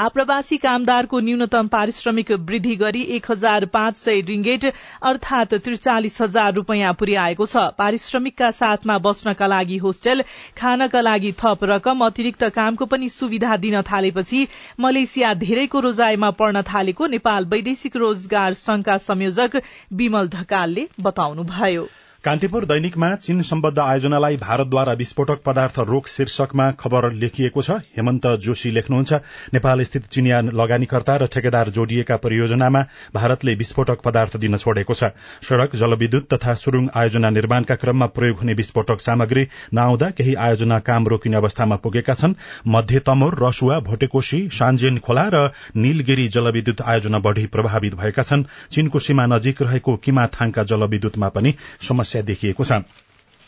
आप्रवासी 0.00 0.56
कामदारको 0.56 1.18
न्यूनतम 1.20 1.66
पारिश्रमिक 1.68 2.30
वृद्धि 2.42 2.76
गरी 2.76 3.02
एक 3.16 3.26
हजार 3.30 3.64
पाँच 3.66 3.96
सय 3.98 4.20
रिंगेट 4.28 4.64
अर्थात 5.02 5.54
त्रिचालिस 5.56 6.20
हजार 6.22 6.54
रूपियाँ 6.54 6.92
पुर्याएको 6.94 7.46
छ। 7.46 7.64
पारिश्रमिकका 7.78 8.50
साथमा 8.60 8.98
बस्नका 9.00 9.46
लागि 9.46 9.76
होस्टेल 9.84 10.24
खानका 10.56 11.00
लागि 11.00 11.32
थप 11.44 11.68
रकम 11.72 12.04
अतिरिक्त 12.06 12.48
कामको 12.56 12.86
पनि 12.88 13.08
सुविधा 13.10 13.56
दिन 13.60 13.80
थालेपछि 13.92 14.46
मलेसिया 14.80 15.34
धेरैको 15.38 15.80
रोजाईमा 15.82 16.30
पर्न 16.40 16.62
थालेको 16.66 17.06
नेपाल 17.14 17.52
वैदेशिक 17.52 17.96
रोजगार 17.98 18.54
संघका 18.58 18.96
संयोजक 19.04 19.62
विमल 19.94 20.28
ढकालले 20.34 20.88
बताउनुभयो। 21.00 21.88
कान्तिपुर 22.24 22.64
दैनिकमा 22.64 23.08
चीन 23.16 23.40
सम्बद्ध 23.42 23.78
आयोजनालाई 23.78 24.36
भारतद्वारा 24.36 24.92
विस्फोटक 24.92 25.38
पदार्थ 25.44 25.78
रोक 25.88 26.06
शीर्षकमा 26.06 26.70
खबर 26.80 27.10
लेखिएको 27.12 27.62
छ। 27.62 27.76
हेमन्त 27.96 28.26
जोशी 28.38 28.70
लेख्नुहुन्छ 28.70 29.12
नेपाल 29.54 29.82
स्थित 29.82 30.06
चिनिया 30.06 30.40
लगानीकर्ता 30.52 31.16
र 31.16 31.26
ठेकेदार 31.26 31.70
जोडिएका 31.70 32.16
परियोजनामा 32.16 32.82
भारतले 33.14 33.54
विस्फोटक 33.54 34.02
पदार्थ 34.04 34.36
दिन 34.36 34.56
छोडेको 34.56 34.94
छ। 34.94 35.08
सड़क 35.48 35.76
जलविद्युत 35.76 36.26
तथा 36.34 36.54
सुरुङ 36.56 36.88
आयोजना 36.94 37.30
निर्माणका 37.30 37.74
क्रममा 37.76 38.06
प्रयोग 38.12 38.36
हुने 38.38 38.54
विस्फोटक 38.60 39.00
सामग्री 39.00 39.46
नआउँदा 39.72 40.10
केही 40.12 40.34
आयोजना 40.40 40.78
काम 40.90 41.08
रोकिने 41.08 41.36
अवस्थामा 41.36 41.76
पुगेका 41.80 42.14
छन्। 42.14 42.34
मध्य 42.68 42.98
तमोर 43.06 43.38
रसुवा 43.42 43.80
भोटेकोशी 43.88 44.42
सान्जेन 44.52 44.98
खोला 44.98 45.24
र 45.34 45.42
नीलगिरी 45.78 46.28
जलविद्युत 46.36 46.82
आयोजना 46.82 47.18
बढ़ी 47.20 47.46
प्रभावित 47.48 47.94
भएका 47.94 48.22
छन्। 48.22 48.44
चीनको 48.70 48.98
सीमा 49.00 49.26
नजिक 49.28 49.62
रहेको 49.62 49.96
किमा 50.04 50.26
थाङका 50.30 50.68
जलविद्युतमा 50.68 51.28
पनि 51.30 51.54
समस्या 51.80 52.08
समस्या 52.10 52.22
देखिएको 52.24 52.64
छ। 52.64 52.82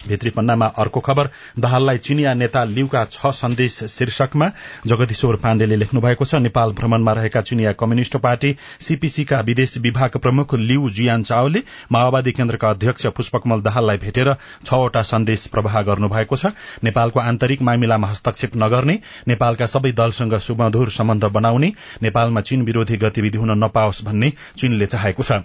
भित्री 0.00 0.30
पन्नामा 0.30 0.66
अर्को 0.82 1.00
खबर 1.00 1.28
दहाललाई 1.58 1.98
चिनिया 1.98 2.32
नेता 2.34 2.62
लिउका 2.66 3.04
छ 3.06 3.30
सन्देश 3.32 3.74
शीर्षकमा 3.86 4.48
जगदीश्वर 4.86 5.36
पाण्डेले 5.36 5.76
लेख्नु 5.76 6.00
भएको 6.00 6.24
छ 6.24 6.42
नेपाल 6.42 6.72
भ्रमणमा 6.74 7.12
रहेका 7.12 7.40
चिनिया 7.40 7.72
कम्युनिष्ट 7.78 8.16
पार्टी 8.18 8.50
सीपीसीका 8.80 9.40
विदेश 9.40 9.76
विभाग 9.78 10.18
प्रमुख 10.18 10.54
लिउ 10.56 10.90
जियान 10.90 11.22
चाओले 11.22 11.62
माओवादी 11.92 12.32
केन्द्रका 12.32 12.70
अध्यक्ष 12.70 13.06
पुष्पकमल 13.14 13.62
दाहाललाई 13.62 14.02
भेटेर 14.02 14.34
छवटा 14.66 15.02
सन्देश 15.06 15.46
प्रवाह 15.54 15.80
गर्नुभएको 15.84 16.36
छ। 16.36 16.54
नेपालको 16.82 17.20
आन्तरिक 17.22 17.62
मामिलामा 17.62 18.08
हस्तक्षेप 18.08 18.58
नगर्ने 18.58 18.98
नेपालका 19.28 19.66
सबै 19.68 19.92
दलसँग 19.94 20.38
सुमधुर 20.42 20.90
सम्बन्ध 20.90 21.24
बनाउने 21.30 21.72
नेपालमा 22.02 22.40
चीन 22.42 22.62
विरोधी 22.64 22.96
गतिविधि 22.98 23.38
हुन 23.38 23.58
नपाओस् 23.64 24.04
भन्ने 24.04 24.32
चीनले 24.56 24.86
चाहेको 24.88 25.22
छ। 25.22 25.42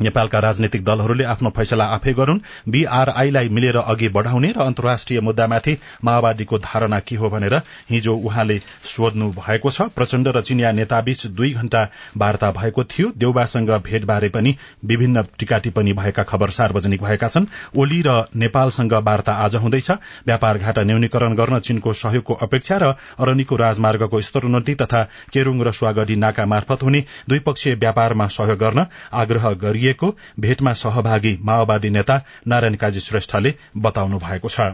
नेपालका 0.00 0.38
राजनैतिक 0.38 0.84
दलहरूले 0.84 1.24
आफ्नो 1.24 1.50
फैसला 1.56 1.84
आफै 1.94 2.12
गरून्। 2.14 2.38
बीआरआईलाई 2.68 3.48
मिलेर 3.48 3.76
अघि 3.78 4.08
बढ़ाउने 4.10 4.48
र 4.52 4.60
अन्तर्राष्ट्रिय 4.60 5.20
मुद्दामाथि 5.20 5.76
माओवादीको 6.04 6.58
धारणा 6.58 6.98
के 7.00 7.16
हो 7.16 7.30
भनेर 7.30 7.54
हिजो 7.90 8.14
उहाँले 8.16 8.58
सोध्नु 8.84 9.28
भएको 9.32 9.70
छ। 9.70 9.86
प्रचण्ड 9.94 10.28
र 10.28 10.40
चिनिया 10.42 10.72
नेताबीच 10.72 11.26
दुई 11.28 11.52
घण्टा 11.52 11.82
वार्ता 12.16 12.50
भएको 12.52 12.84
थियो। 12.86 13.12
देउबासँग 13.16 13.70
भेटबारे 13.84 14.28
पनि 14.28 14.54
विभिन्न 14.84 15.22
टीका 15.38 15.58
टिप्पणी 15.58 15.92
भएका 15.94 16.22
खबर 16.24 16.50
सार्वजनिक 16.50 17.02
भएका 17.02 17.28
छन्। 17.28 17.46
ओली 17.76 18.02
र 18.06 18.16
नेपालसँग 18.36 18.92
वार्ता 19.04 19.32
आज 19.44 19.56
हुँदैछ। 19.56 19.90
व्यापार 20.26 20.58
घाटा 20.58 20.82
न्यूनीकरण 20.82 21.34
गर्न 21.34 21.58
चीनको 21.60 21.92
सहयोगको 21.94 22.34
अपेक्षा 22.42 22.78
र 22.82 22.92
अरनीको 23.20 23.56
राजमार्गको 23.56 24.20
स्तरोन्नति 24.22 24.74
तथा 24.74 25.06
केरूङ 25.32 25.62
र 25.62 25.72
स्वागढी 25.72 26.16
नाका 26.16 26.46
मार्फत 26.46 26.82
हुने 26.82 27.04
द्विपक्षीय 27.28 27.74
व्यापारमा 27.76 28.28
सहयोग 28.32 28.58
गर्न 28.58 28.86
आग्रह 29.14 29.50
गरियो। 29.54 29.82
गरिएको 29.84 30.14
भेटमा 30.40 30.72
सहभागी 30.72 31.36
माओवादी 31.42 31.90
नेता 31.90 32.20
नारायण 32.48 32.74
काजी 32.76 33.00
श्रेष्ठले 33.00 33.54
बताउनु 33.76 34.18
भएको 34.18 34.48
छ। 34.48 34.72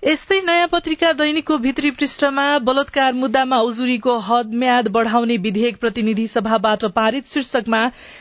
यस्तै 0.00 0.40
नयाँ 0.40 0.68
पत्रिका 0.72 1.12
दैनिकको 1.12 1.56
भित्री 1.58 1.90
पृष्ठमा 1.92 2.44
बलात्कार 2.58 3.12
मुद्दामा 3.12 3.56
उजुरीको 3.60 4.16
हद 4.18 4.54
म्याद 4.54 4.88
बढ़ाउने 4.88 5.36
विधेयक 5.36 5.76
प्रतिनिधि 5.76 6.26
सभाबाट 6.26 6.84
पारित 6.96 7.26
शीर्षकमा 7.28 7.80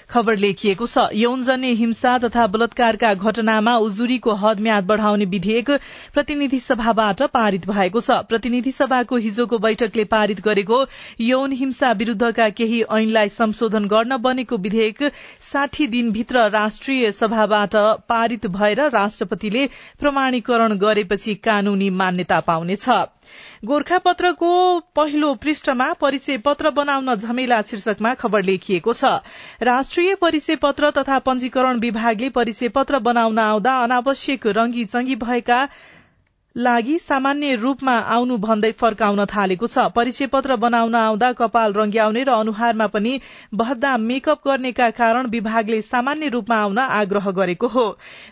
खबर 0.10 0.38
लेखिएको 0.38 0.86
छ। 0.88 1.06
यौनजन्य 1.16 1.72
हिंसा 1.80 2.18
तथा 2.20 2.46
बलात्कारका 2.50 3.14
घटनामा 3.16 3.76
उजुरीको 3.80 4.34
हद 4.36 4.60
म्याद 4.60 4.86
बढ़ाउने 4.86 5.26
विधेयक 5.28 5.72
प्रतिनिधि 6.14 6.60
सभाबाट 6.60 7.22
पारित 7.34 7.68
भएको 7.68 8.02
छ। 8.02 8.18
प्रतिनिधि 8.30 8.72
सभाको 8.72 9.18
हिजोको 9.20 9.58
बैठकले 9.60 10.04
पारित 10.08 10.42
गरेको 10.42 10.80
यौन 11.22 11.52
हिंसा 11.54 11.92
विरूद्धका 11.94 12.50
केही 12.58 12.82
ऐनलाई 12.92 13.30
संशोधन 13.30 13.86
गर्न 13.88 14.18
बनेको 14.20 14.58
विधेयक 14.60 15.04
साठी 15.44 15.88
दिनभित्र 15.90 16.48
राष्ट्रिय 16.52 17.12
सभाबाट 17.12 17.76
पारित 18.10 18.48
भएर 18.50 18.82
राष्ट्रपतिले 18.92 19.66
प्रमाणीकरण 20.00 20.78
गरेपछि 20.80 21.36
कानूनी 21.44 21.90
मान्यता 21.96 22.40
पाउनेछ। 22.48 22.90
गोर्खापत्रको 23.66 24.52
पहिलो 24.96 25.34
पृष्ठमा 25.36 25.88
परिचय 25.94 26.38
पत्र 26.46 26.70
बनाउन 26.78 27.14
झमेला 27.16 27.60
शीर्षकमा 27.62 28.14
खबर 28.22 28.44
लेखिएको 28.44 28.94
छ। 28.94 29.12
राष्ट्रिय 29.62 30.16
परिचय 30.16 30.56
पत्र 30.64 30.92
तथा 30.98 31.20
पंजीकरण 31.28 31.80
विभागले 31.80 32.30
परिचय 32.40 32.68
पत्र 32.80 33.00
बनाउन 33.10 33.40
आउँदा 33.40 33.76
अनावश्यक 33.84 34.48
रंगी 34.58 34.86
चंगी 34.86 35.16
भएका 35.26 35.62
लागि 36.56 36.98
सामान्य 37.00 37.56
रूपमा 37.56 37.94
आउनु 38.10 38.38
भन्दै 38.38 38.72
फर्काउन 38.72 39.26
थालेको 39.26 39.68
छ। 39.68 39.84
परिचय 39.96 40.28
पत्र 40.28 40.56
बनाउन 40.56 40.96
आउँदा 40.96 41.32
कपाल 41.32 41.74
रंग्याउने 41.74 42.24
र 42.24 42.30
अनुहारमा 42.36 42.88
पनि 42.88 43.20
भद्दा 43.54 43.96
मेकअप 43.98 44.42
गर्नेका 44.48 44.90
कारण 44.92 45.28
विभागले 45.30 45.82
सामान्य 45.82 46.30
रूपमा 46.30 46.58
आउन 46.58 46.78
आग्रह 46.78 47.30
गरेको 47.32 47.68
हो। 47.68 47.86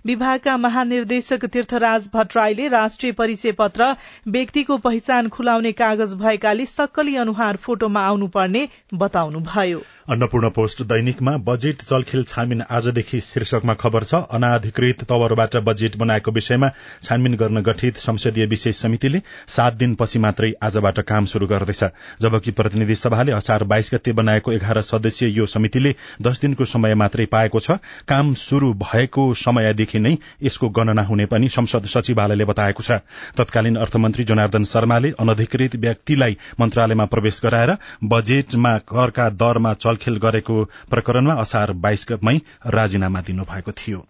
विभागका 0.05 0.57
महानिर्देशक 0.57 1.45
तीर्थराज 1.45 2.09
भट्टराईले 2.13 2.67
राष्ट्रिय 2.67 3.12
परिचय 3.12 3.51
पत्र 3.51 3.93
व्यक्तिको 4.27 4.77
पहिचान 4.77 5.29
खुलाउने 5.29 5.71
कागज 5.71 6.13
भएकाले 6.15 6.65
सक्कली 6.65 7.15
अनुहार 7.15 7.55
फोटोमा 7.57 8.01
आउनुपर्ने 8.01 8.67
बताउनुभयो। 8.93 9.81
अन्नपूर्ण 10.08 10.50
पोस्ट 10.50 10.82
दैनिकमा 10.82 11.32
बजेट 11.38 11.82
चलखेल 11.82 12.24
छानबिन 12.24 12.62
आजदेखि 12.72 13.20
शीर्षकमा 13.22 13.74
खबर 13.74 14.04
छ। 14.04 14.20
अनाधिकृत 14.32 15.04
तवरबाट 15.04 15.56
बजेट 15.64 15.96
बनाएको 15.98 16.32
विषयमा 16.32 16.70
छानबिन 17.04 17.34
गर्न 17.36 17.62
गठित 17.62 17.98
संसदीय 17.98 18.46
विशेष 18.46 18.78
समितिले 18.78 19.22
सात 19.48 19.74
दिनपछि 19.76 20.20
मात्रै 20.20 20.52
आजबाट 20.64 21.00
काम 21.10 21.26
शुरू 21.26 21.48
गर्दैछ। 21.48 21.84
जबकि 22.22 22.52
प्रतिनिधि 22.52 22.96
सभाले 22.96 23.32
असार 23.32 23.64
बाइस 23.66 23.90
गते 23.94 24.12
बनाएको 24.14 24.52
एघार 24.52 24.82
सदस्यीय 24.82 25.36
यो 25.38 25.46
समितिले 25.46 25.93
दश 26.22 26.39
दिनको 26.39 26.65
समय 26.65 26.96
मात्रै 26.96 27.26
पाएको 27.28 27.60
छ। 27.60 27.78
काम 28.08 28.34
शुरू 28.38 28.72
भएको 28.86 29.34
समयदेखि 29.36 30.00
नै 30.00 30.15
यसको 30.43 30.70
गणना 30.70 31.04
हुने 31.04 31.26
पनि 31.26 31.50
संसद 31.50 31.91
सचिवालयले 31.96 32.46
बताएको 32.46 32.84
छ। 32.84 33.02
तत्कालीन 33.36 33.76
अर्थमन्त्री 33.76 34.24
जनार्दन 34.24 34.63
शर्माले 34.63 35.13
अनधिकृत 35.20 35.76
व्यक्तिलाई 35.78 36.38
मन्त्रालयमा 36.60 37.06
प्रवेश 37.12 37.41
गराएर 37.43 37.76
बजेटमा 38.08 38.78
करका 38.88 39.30
दरमा 39.38 39.74
चल 39.76 39.96
छलखेल 39.97 40.17
गरेको 40.17 40.63
प्रकरणमा 40.89 41.33
असार 41.41 41.71
बाइस 41.77 42.05
मई 42.23 42.41
राजीनामा 42.73 43.21
दिनुभएको 43.21 43.71
थियो। 43.71 44.05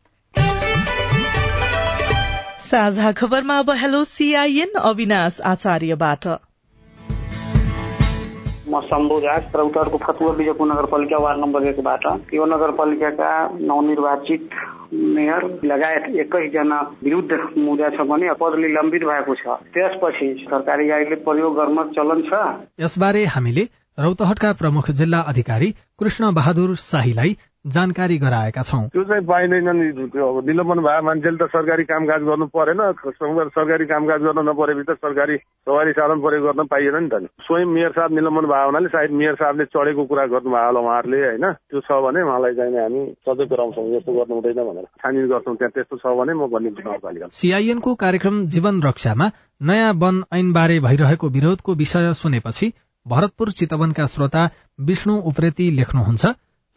साझा 2.67 3.11
खबरमा 3.11 3.57
अब 3.59 3.69
हेलो 3.77 4.03
सीआईएन 4.03 4.71
अविनाश 4.83 5.39
आचार्यबाट। 5.45 6.27
म 8.67 8.79
शम्भु 8.83 9.17
राज 9.17 9.43
रौतहटको 9.55 9.97
फतुवा 9.97 10.31
विजयपुर 10.31 10.67
नगरपालिका 10.67 11.17
वार्ड 11.17 11.39
नम्बर 11.39 11.67
एकबाट। 11.67 12.05
यो 12.33 12.45
नगरपालिकाका 12.45 13.29
नवनिर्वाचित 13.61 14.49
मेयर 14.93 15.43
लगायत 15.63 16.05
एकैसजना 16.19 16.79
विरुद्ध 17.03 17.31
मुद्दा 17.57 17.89
छ 17.89 18.07
भने 18.11 18.33
पद 18.35 18.59
निलम्बित 18.59 19.03
भएको 19.03 19.35
छ। 19.35 19.55
त्यसपछि 19.71 20.27
सरकारी 20.51 20.87
गाडीले 20.87 21.15
प्रयोग 21.23 21.55
गर्न 21.55 21.77
चलन 21.95 22.21
छ। 22.27 22.31
यसबारे 22.83 23.25
हामीले 23.25 23.63
रौतहटका 23.97 24.51
प्रमुख 24.53 24.89
जिल्ला 24.97 25.19
अधिकारी 25.29 25.71
कृष्ण 25.99 26.33
बहादुर 26.33 26.75
शाहीलाई 26.77 27.37
जानकारी 27.65 28.17
गराएका 28.17 28.61
छौँ। 28.61 28.81
त्यो 28.87 29.03
चाहिँ 29.03 29.23
पाइँदैन 29.25 29.69
नि 29.75 29.87
अब 30.21 30.41
निलम्बन 30.47 30.79
भए 30.85 31.01
मान्छेले 31.01 31.37
त 31.37 31.49
सरकारी 31.49 31.83
कामकाज 31.83 32.21
गर्नु 32.29 32.45
परेन। 32.53 32.81
सरकारी 33.57 33.85
कामकाज 33.85 34.21
गर्न 34.21 34.39
नपरेपछि 34.49 34.85
त 34.89 34.95
सरकारी 35.01 35.37
सवारी 35.37 35.91
साधन 35.97 36.21
प्रयोग 36.21 36.45
गर्न 36.45 36.65
पाइएन 36.69 36.95
नि 37.03 37.09
त 37.09 37.25
स्वयं 37.41 37.73
मेयर 37.73 37.91
साहब 37.97 38.13
निलम्बन 38.13 38.45
भयो 38.53 38.65
हुनाले 38.69 38.89
सायद 38.93 39.11
मेयर 39.17 39.35
साहबले 39.41 39.65
चढेको 39.73 40.05
कुरा 40.05 40.25
गर्नुभयो 40.29 40.65
होला 40.67 40.79
उहाँहरूले 40.79 41.19
होइन? 41.25 41.45
त्यो 41.65 41.81
छ 41.81 41.99
भने 42.05 42.21
उहाँलाई 42.21 42.53
चाहिँ 42.53 42.77
हामी 42.77 43.01
सजग 43.25 43.49
गराउँछौँ 43.49 43.89
यस्तो 43.97 44.11
गर्नु 44.13 44.33
हुँदैन 44.37 44.63
भनेर। 44.63 44.85
छानबिन 45.01 45.27
गर्छौँ 45.27 45.55
त्यहाँ 45.57 45.73
त्यस्तो 45.75 45.95
छ 45.97 46.17
भने 46.21 46.33
म 46.37 46.47
भनिदिन्छु 46.53 46.85
नगरपालिका 46.85 47.33
सिआइएनको 47.33 47.95
कार्यक्रम 48.05 48.45
जीवन 48.53 48.81
रक्षामा 48.85 49.31
नयाँ 49.61 49.93
वन 49.99 50.23
ऐनबारे 50.33 50.79
भइरहेको 50.85 51.27
विरोधको 51.35 51.71
विषय 51.75 52.13
सुनेपछि 52.15 52.67
भरतपुर 53.07 53.51
चितवनका 53.51 54.05
श्रोता 54.05 54.49
विष्णु 54.79 55.15
उप्रेती 55.25 55.69
लेख्नुहुन्छ 55.71 56.25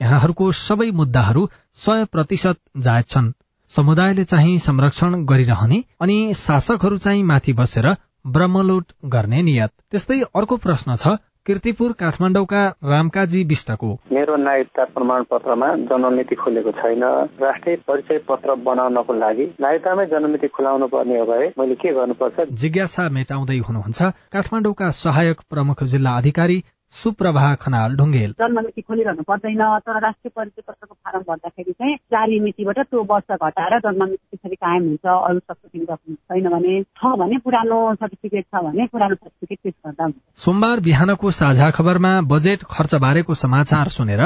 यहाँहरूको 0.00 0.50
सबै 0.58 0.90
मुद्दाहरू 0.90 1.48
सय 1.74 2.04
प्रतिशत 2.12 2.58
जायज 2.76 3.08
छन्। 3.08 3.32
समुदायले 3.70 4.24
चाहिँ 4.24 4.58
संरक्षण 4.58 5.24
गरिरहने 5.24 5.82
अनि 6.00 6.16
शासकहरू 6.34 6.98
चाहिँ 6.98 7.22
माथि 7.22 7.52
बसेर 7.52 7.88
ब्रह्मलोट 8.26 8.92
गर्ने 9.04 9.42
नियत। 9.42 9.70
त्यस्तै 9.90 10.20
अर्को 10.34 10.56
प्रश्न 10.56 10.96
छ 10.96 11.16
किर्तिपुर 11.46 11.92
काठमाडौँका 11.92 12.62
रामकाजी 12.84 13.42
विष्टको। 13.44 13.88
मेरो 14.12 14.36
नागरिकता 14.36 14.84
प्रमाण 14.84 15.22
पत्रमा 15.22 15.68
जनमिति 15.90 16.34
खोलेको 16.34 16.70
छैन। 16.70 17.04
राष्ट्रिय 17.42 17.76
परिचय 17.88 18.18
पत्र 18.28 18.54
बनाउनको 18.54 19.12
लागि 19.12 19.44
नागरिकतामै 19.60 20.06
जनमिति 20.06 20.48
खुलाउनु 20.48 20.86
पर्ने 20.86 21.18
हो 21.18 21.24
भए 21.26 21.46
मैले 21.58 21.74
के 21.74 21.94
गर्नुपर्छ? 21.94 22.36
जिज्ञासा 22.52 23.08
मेटाउँदै 23.08 23.58
हुनुहुन्छ 23.58 24.02
काठमाडौँका 24.32 24.90
सहायक 25.00 25.40
प्रमुख 25.50 25.82
जिल्ला 25.84 26.10
अधिकारी 26.10 26.58
सुप्रभा 26.94 27.54
खनाल 27.54 27.94
ढुङ्गेल। 27.96 28.30
जन्ममिति 28.40 28.80
खोलिरहनु 28.82 29.22
पर्दैन 29.22 29.62
तर 29.86 30.00
राष्ट्रिय 30.02 30.32
परिचय 30.36 30.62
पत्रको 30.68 30.94
फारम 30.94 31.22
भर्दाखेरि 31.28 31.72
चाहिँ 31.72 31.96
चारी 31.96 32.40
मितिबाट 32.40 32.78
त्यो 32.80 33.02
वर्ष 33.10 33.36
घटाएर 33.36 33.78
जन्ममिति 33.78 34.26
त्यसरी 34.30 34.56
कायम 34.56 34.88
हुन्छ 34.88 35.06
अरू 35.06 35.38
सर्टिफिकेट 35.38 36.08
छैन 36.30 36.48
भने 36.48 36.82
छ 36.82 37.12
भने 37.20 37.38
पुरानो 37.44 37.78
सर्टिफिकेट 37.94 38.44
छ 38.44 38.62
भने 38.64 38.86
पुरानो 38.92 39.14
सर्टिफिकेट 39.14 39.58
पेश 39.64 39.74
गर्दा 39.86 40.04
हुन्छ। 40.04 40.16
सोमबार 40.44 40.80
बिहानको 40.80 41.30
साझा 41.38 41.70
खबरमा 41.78 42.12
बजेट 42.32 42.64
खर्च 42.70 42.94
बारेको 43.06 43.34
समाचार 43.36 43.88
सुनेर 43.90 44.22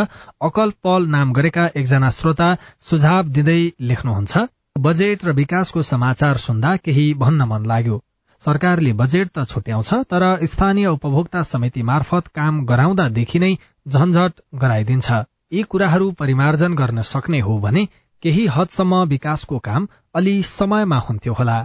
अकल 0.49 0.71
पल 0.85 1.07
नाम 1.11 1.33
गरेका 1.33 1.69
एकजना 1.77 2.11
श्रोता 2.19 2.49
सुझाव 2.91 3.23
दिँदै 3.37 3.61
लेख्नुहुन्छ। 3.83 4.49
बजेट 4.81 5.25
र 5.25 5.33
विकासको 5.35 5.83
समाचार 5.85 6.37
सुन्दा 6.45 6.77
केही 6.79 7.13
भन्न 7.17 7.43
मन 7.49 7.67
लाग्यो। 7.67 8.04
सरकारले 8.43 8.93
बजेट 8.93 9.29
त 9.29 9.45
छुट्याउँछ 9.49 9.93
तर 10.11 10.25
स्थानीय 10.47 10.87
उपभोक्ता 10.89 11.43
समिति 11.43 11.83
मार्फत 11.83 12.27
काम 12.35 12.65
गराउँदादेखि 12.67 13.39
नै 13.39 13.53
झन्झट 13.89 14.41
गराइदिन्छ। 14.55 15.13
यी 15.53 15.63
कुराहरू 15.71 16.11
परिमार्जन 16.19 16.75
गर्न 16.75 17.03
सक्ने 17.05 17.41
हो 17.41 17.59
भने 17.61 17.85
केही 18.23 18.47
हदसम्म 18.51 19.03
विकासको 19.09 19.59
काम 19.65 19.87
अलि 20.15 20.43
समयमा 20.49 20.99
हुन्थ्यो 21.09 21.33
होला। 21.33 21.59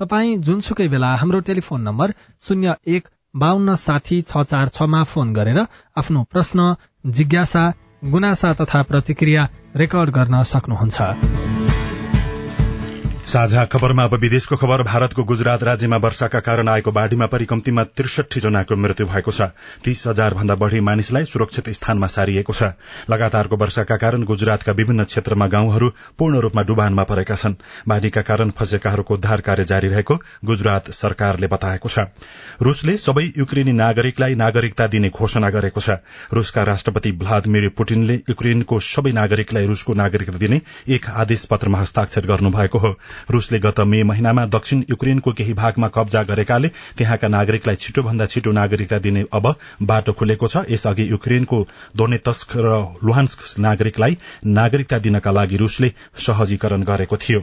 तपाई 0.00 0.36
जुनसुकै 0.46 0.88
बेला 0.88 1.14
हाम्रो 1.16 1.40
टेलिफोन 1.48 1.82
नम्बर 1.82 2.14
शून्य 2.42 2.74
एक 2.88 3.08
बान्न 3.34 3.74
साठी 3.76 4.20
छ 4.22 4.42
चार 4.50 4.68
छमा 4.74 5.02
फोन 5.04 5.32
गरेर 5.34 5.58
आफ्नो 5.96 6.22
प्रश्न 6.32 6.74
जिज्ञासा 7.10 7.64
गुनासा 8.12 8.52
तथा 8.54 8.82
प्रतिक्रिया 8.84 9.48
रेकर्ड 9.76 10.10
गर्न 10.10 10.42
सक्नुहुन्छ। 10.44 11.53
साझा 13.24 13.64
खबरमा 13.64 14.04
अब 14.04 14.14
विदेशको 14.14 14.56
खबर 14.56 14.82
भारतको 14.82 15.22
गुजरात 15.24 15.62
राज्यमा 15.62 15.96
वर्षाका 15.96 16.40
कारण 16.40 16.68
आएको 16.68 16.92
बाढ़ीमा 16.92 17.26
परि 17.26 17.44
कम्तीमा 17.44 17.84
त्रिसठी 17.90 18.40
जनाको 18.40 18.76
मृत्यु 18.76 19.06
भएको 19.06 19.30
छ। 19.30 19.48
तीस 19.84 20.06
हजार 20.06 20.34
भन्दा 20.34 20.54
बढ़ी 20.54 20.80
मानिसलाई 20.80 21.24
सुरक्षित 21.24 21.68
स्थानमा 21.70 22.06
सारिएको 22.06 22.52
छ। 22.52 22.76
लगातारको 23.10 23.56
वर्षाका 23.56 23.96
कारण 23.96 24.24
गुजरातका 24.24 24.72
विभिन्न 24.72 25.04
क्षेत्रमा 25.04 25.46
गाउँहरू 25.46 25.88
पूर्ण 26.18 26.38
रूपमा 26.38 26.62
डुबानमा 26.62 27.02
परेका 27.02 27.34
छन्। 27.34 27.54
बाढ़ीका 27.88 28.22
कारण 28.22 28.50
फँसेकाहरूको 28.50 29.14
उद्धार 29.14 29.40
कार्य 29.40 29.64
जारी 29.64 29.88
रहेको 29.88 30.18
गुजरात 30.44 30.90
सरकारले 30.92 31.46
बताएको 31.48 31.88
छ। 31.88 32.12
रूसले 32.60 32.96
सबै 32.98 33.24
युक्रेनी 33.38 33.72
नागरिकलाई 33.72 34.34
नागरिकता 34.34 34.86
दिने 34.86 35.08
घोषणा 35.10 35.50
गरेको 35.50 35.80
छ। 35.80 35.96
रूसका 36.30 36.62
राष्ट्रपति 36.62 37.12
भ्लादिमिर 37.24 37.68
पुटिनले 37.72 38.20
युक्रेनको 38.28 38.80
सबै 38.82 39.12
नागरिकलाई 39.12 39.66
रूसको 39.66 39.94
नागरिकता 39.94 40.38
दिने 40.38 40.60
एक 40.90 41.08
आदेश 41.16 41.44
पत्रमा 41.50 41.80
हस्ताक्षर 41.80 42.26
गर्नुभएको 42.26 42.78
हो। 42.78 42.94
रूसले 43.30 43.58
गत 43.58 43.80
मे 43.86 44.02
महिनामा 44.02 44.44
दक्षिण 44.46 44.82
युक्रेनको 44.90 45.32
केही 45.32 45.52
भागमा 45.54 45.88
कब्जा 45.88 46.22
गरेकाले 46.22 46.68
त्यहाँका 46.98 47.28
नागरिकलाई 47.28 47.76
छिटोभन्दा 47.76 48.26
छिटो 48.26 48.52
नागरिकता 48.52 48.98
दिने 48.98 49.24
अब 49.32 49.54
बाटो 49.82 50.12
खुलेको 50.12 50.48
छ। 50.48 50.64
यसअघि 50.70 51.10
युक्रेनको 51.10 51.66
दोनेतस्क 51.96 52.56
र 52.56 52.74
लुहान्स्क 53.04 53.58
नागरिकलाई 53.60 54.18
नागरिकता 54.52 54.98
दिनका 54.98 55.30
लागि 55.30 55.56
रूसले 55.56 55.92
सहजीकरण 56.18 56.82
गरेको 56.84 57.16
थियो। 57.16 57.40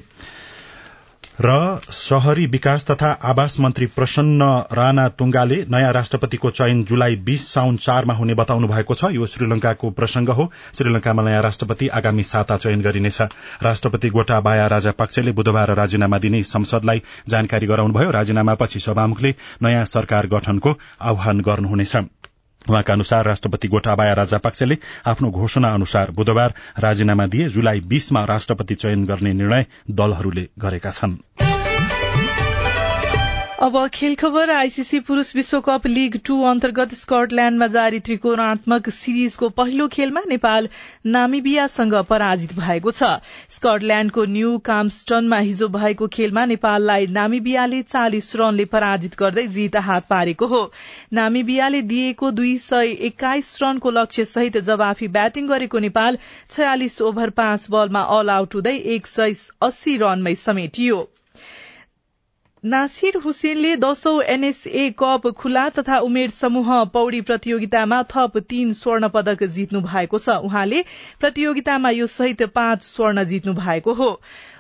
र 1.46 1.80
शहरी 1.92 2.46
विकास 2.46 2.86
तथा 2.86 3.08
आवास 3.24 3.60
मन्त्री 3.60 3.86
प्रसन्न 3.86 4.44
राणा 4.74 5.08
तुंगाले 5.10 5.56
नयाँ 5.70 5.94
राष्ट्रपतिको 5.94 6.50
चयन 6.50 6.84
जुलाई 6.84 7.16
बीस 7.16 7.48
साउन 7.54 7.78
चारमा 7.78 8.14
हुने 8.14 8.34
बताउनु 8.34 8.68
भएको 8.68 8.94
छ। 8.94 9.12
यो 9.12 9.26
श्रीलंकाको 9.26 9.90
प्रसंग 9.90 10.30
हो। 10.30 10.52
श्रीलंकामा 10.74 11.24
नयाँ 11.24 11.42
राष्ट्रपति 11.42 11.88
आगामी 11.88 12.24
साता 12.24 12.58
चयन 12.58 12.82
गरिनेछ। 12.82 13.22
राष्ट्रपति 13.64 14.10
गोटाबाया 14.10 14.68
राजापाक्सेले 14.68 15.32
बुधबार 15.32 15.76
राजीनामा 15.76 16.18
दिने 16.18 16.44
संसदलाई 16.44 17.02
जानकारी 17.28 17.68
गराउनुभयो। 17.68 18.12
राजीनामापछि 18.12 18.80
सभामुखले 18.80 19.36
नयाँ 19.62 19.86
सरकार 19.86 20.28
गठनको 20.28 20.78
आह्वान 21.02 21.42
गर्नुहुनेछ। 21.42 21.96
उहाँका 22.70 22.94
अनुसार 22.94 23.26
राष्ट्रपति 23.26 23.68
गोटाबाया 23.68 24.14
राजापाक्सेले 24.14 24.78
आफ्नो 25.06 25.32
घोषणा 25.32 25.74
अनुसार 25.74 26.12
बुधबार 26.12 26.54
राजीनामा 26.80 27.28
दिए 27.28 27.50
जुलाई 27.50 27.80
बीसमा 27.80 28.26
राष्ट्रपति 28.26 28.76
चयन 28.76 29.06
गर्ने 29.06 29.34
निर्णय 29.34 29.66
दलहरूले 29.92 30.48
गरेका 30.60 30.92
छनृ। 30.92 31.51
अब 33.62 33.76
खेल 33.94 34.16
खबर 34.16 34.50
आईसीसी 34.50 35.00
पुरूष 35.08 35.32
विश्वकप 35.36 35.86
लीग 35.88 36.16
टू 36.26 36.36
अन्तर्गत 36.44 36.94
स्कटल्याण्डमा 36.96 37.68
जारी 37.68 38.00
त्रिकोणात्मक 38.00 38.90
सिरिजको 38.90 39.50
पहिलो 39.50 39.88
खेलमा 39.92 40.22
नेपाल 40.30 40.68
नामिबियासँग 41.08 41.94
पराजित 42.10 42.56
भएको 42.56 42.92
छ। 42.92 43.10
स्कटल्याण्डको 43.58 44.26
न्यू 44.32 44.58
कामस्टनमा 44.66 45.40
हिजो 45.40 45.68
भएको 45.78 46.08
खेलमा 46.18 46.46
नेपाललाई 46.54 47.08
नामिबियाले 47.20 47.82
चालिस 47.84 48.36
रनले 48.36 48.66
पराजित 48.74 49.20
गर्दै 49.20 49.46
जीत 49.54 49.78
हात 49.84 50.10
पारेको 50.10 50.48
हो। 50.48 50.64
नामिबियाले 51.14 51.82
दिएको 51.94 52.32
दुई 52.34 52.58
सय 52.66 52.98
एक्काइस 53.12 53.58
रनको 53.64 53.92
लक्ष्य 53.92 54.26
सहित 54.34 54.58
जवाफी 54.66 55.14
ब्याटिङ 55.22 55.48
गरेको 55.48 55.86
नेपाल 55.88 56.18
छयालिस 56.50 57.02
ओभर 57.04 57.38
पाँच 57.38 57.68
बलमा 57.72 58.06
अल 58.20 58.38
आउट 58.40 58.56
हुँदै 58.56 58.78
एक 58.98 59.16
सय 59.16 59.42
अस्सी 59.64 59.98
रनमै 60.00 60.36
समेटियो। 60.50 61.08
नासिर 62.64 63.16
हुसेनले 63.18 63.76
दशौं 63.76 64.22
एनएसए 64.24 64.90
कप 65.00 65.28
खुला 65.38 65.64
तथा 65.70 65.98
उमेर 66.00 66.30
समूह 66.30 66.84
पौड़ी 66.94 67.22
प्रतियोगितामा 67.22 68.02
थप 68.04 68.38
तीन 68.50 68.74
स्वर्ण 68.74 69.08
पदक 69.10 69.44
जित्नु 69.56 69.82
भएको 69.82 70.18
छ। 70.18 70.36
उहाँले 70.46 70.84
प्रतियोगितामा 71.20 71.90
यो 71.90 72.08
सहित 72.08 72.44
पाँच 72.54 72.84
स्वर्ण 72.84 73.24
जित्नु 73.24 73.54
भएको 73.54 73.94
हो। 73.94 74.10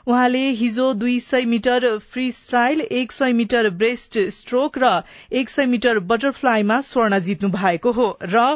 उहाँले 0.08 0.42
हिजो 0.64 0.94
दुई 0.94 1.20
सय 1.20 1.46
मिटर 1.46 1.88
फ्री 2.08 2.32
स्टाइल 2.32 2.82
एक 2.82 3.12
सय 3.12 3.34
मिटर 3.34 3.70
ब्रेस्ट 3.70 4.20
स्ट्रोक 4.40 4.78
र 4.78 4.92
एक 5.32 5.50
सय 5.50 5.66
मिटर 5.66 6.00
बटरफ्लाईमा 6.12 6.82
स्वर्ण 6.82 7.20
जित्नु 7.20 7.50
भएको 7.52 7.92
हो 7.92 8.10
र 8.24 8.50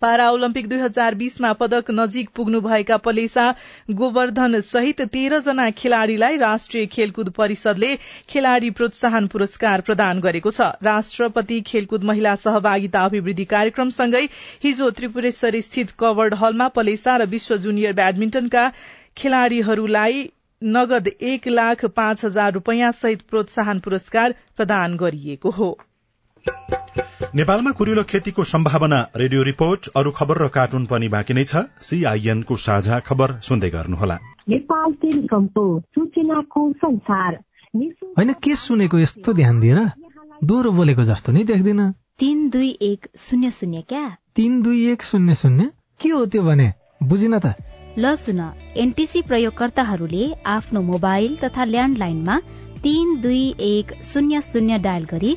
पारा 0.00 0.30
ओलम्पिक 0.30 0.68
दुई 0.68 0.78
हजार 0.78 1.14
बीसमा 1.14 1.52
पदक 1.54 1.90
नजिक 1.92 2.28
पुग्नुभएका 2.34 2.96
पलेसा 2.98 3.44
गोवर्धन 3.92 4.60
सहित 4.62 5.02
तेह्र 5.12 5.40
जना 5.40 5.70
खेलाड़ीलाई 5.72 6.36
राष्ट्रिय 6.38 6.86
खेलकुद 6.88 7.30
परिषदले 7.30 7.94
खेलाड़ी 8.28 8.70
प्रोत्साहन 8.72 9.26
पुरस्कार 9.26 9.80
प्रदान 9.80 10.20
गरेको 10.20 10.50
छ। 10.50 10.68
राष्ट्रपति 10.84 11.60
खेलकुद 11.66 12.04
महिला 12.04 12.34
सहभागिता 12.42 13.04
अभिवृद्धि 13.04 13.44
कार्यक्रमसँगै 13.46 14.22
हिजो 14.64 14.90
त्रिपुरेश्वर 14.92 15.60
स्थित 15.60 15.90
कवर्ड 15.98 16.34
हलमा 16.34 16.68
पलेसा 16.76 17.16
र 17.16 17.26
विश्व 17.28 17.56
जुनियर 17.58 17.92
ब्याडमिन्टनका 17.94 18.70
खेलाड़ीहरूलाई 19.16 20.28
नगद 20.62 21.08
एक 21.22 21.48
लाख 21.50 21.84
पाँच 21.96 22.24
हजार 22.24 22.52
रूपियाँ 22.52 22.92
सहित 22.94 23.22
प्रोत्साहन 23.30 23.80
पुरस्कार 23.80 24.34
प्रदान 24.56 24.96
गरिएको 24.96 25.50
हो। 25.50 25.76
नेपालमा 27.34 27.70
कुरिलो 27.70 28.02
खेतीको 28.02 28.44
सम्भावना 28.44 29.08
रेडियो 29.16 29.42
रिपोर्ट 29.42 29.88
अरू 29.96 30.10
खबर 30.10 30.38
र 30.44 30.48
कार्टुन 30.48 30.86
पनि 30.86 31.08
बाँकी 31.08 31.34
नै 31.34 31.44
छ। 31.44 31.56
सीआईएनको 31.80 32.56
साझा 32.56 32.98
खबर 33.00 33.40
सुन्दै 33.40 33.70
गर्नुहोला। 33.70 34.16
होइन 38.18 38.32
के 38.32 38.54
सुनेको 38.54 38.98
यस्तो 38.98 39.32
ध्यान 39.32 39.60
दिएर 39.60 39.80
दोहोरो 40.44 40.70
बोलेको 40.72 41.02
जस्तो 41.02 41.32
नि 41.32 41.44
देख्दिन। 41.44 41.90
तिन 42.18 42.48
दुई 42.48 42.78
एक 42.82 43.06
शून्य 43.16 43.50
शून्य 43.50 43.82
क्या? 43.88 44.16
तिन 44.36 44.62
दुई 44.62 44.90
एक 44.90 45.02
शून्य 45.02 45.34
शून्य? 45.34 45.70
के 46.00 46.08
हो 46.08 46.26
त्यो 46.26 46.42
भने? 46.42 46.72
बुझिन 47.02 47.38
त। 47.38 47.54
ल 47.98 48.14
सुन 48.14 48.40
एनटिसी 48.76 49.22
प्रयोगकर्ताहरूले 49.22 50.32
आफ्नो 50.46 50.80
मोबाइल 50.82 51.36
तथा 51.36 51.64
ल्यान्डलाइनमा 51.64 52.38
तीन 52.82 53.20
दुई 53.20 53.54
एक 53.60 53.92
शून्य 54.04 54.40
शून्य 54.40 54.78
डायल 54.78 55.04
गरी 55.04 55.36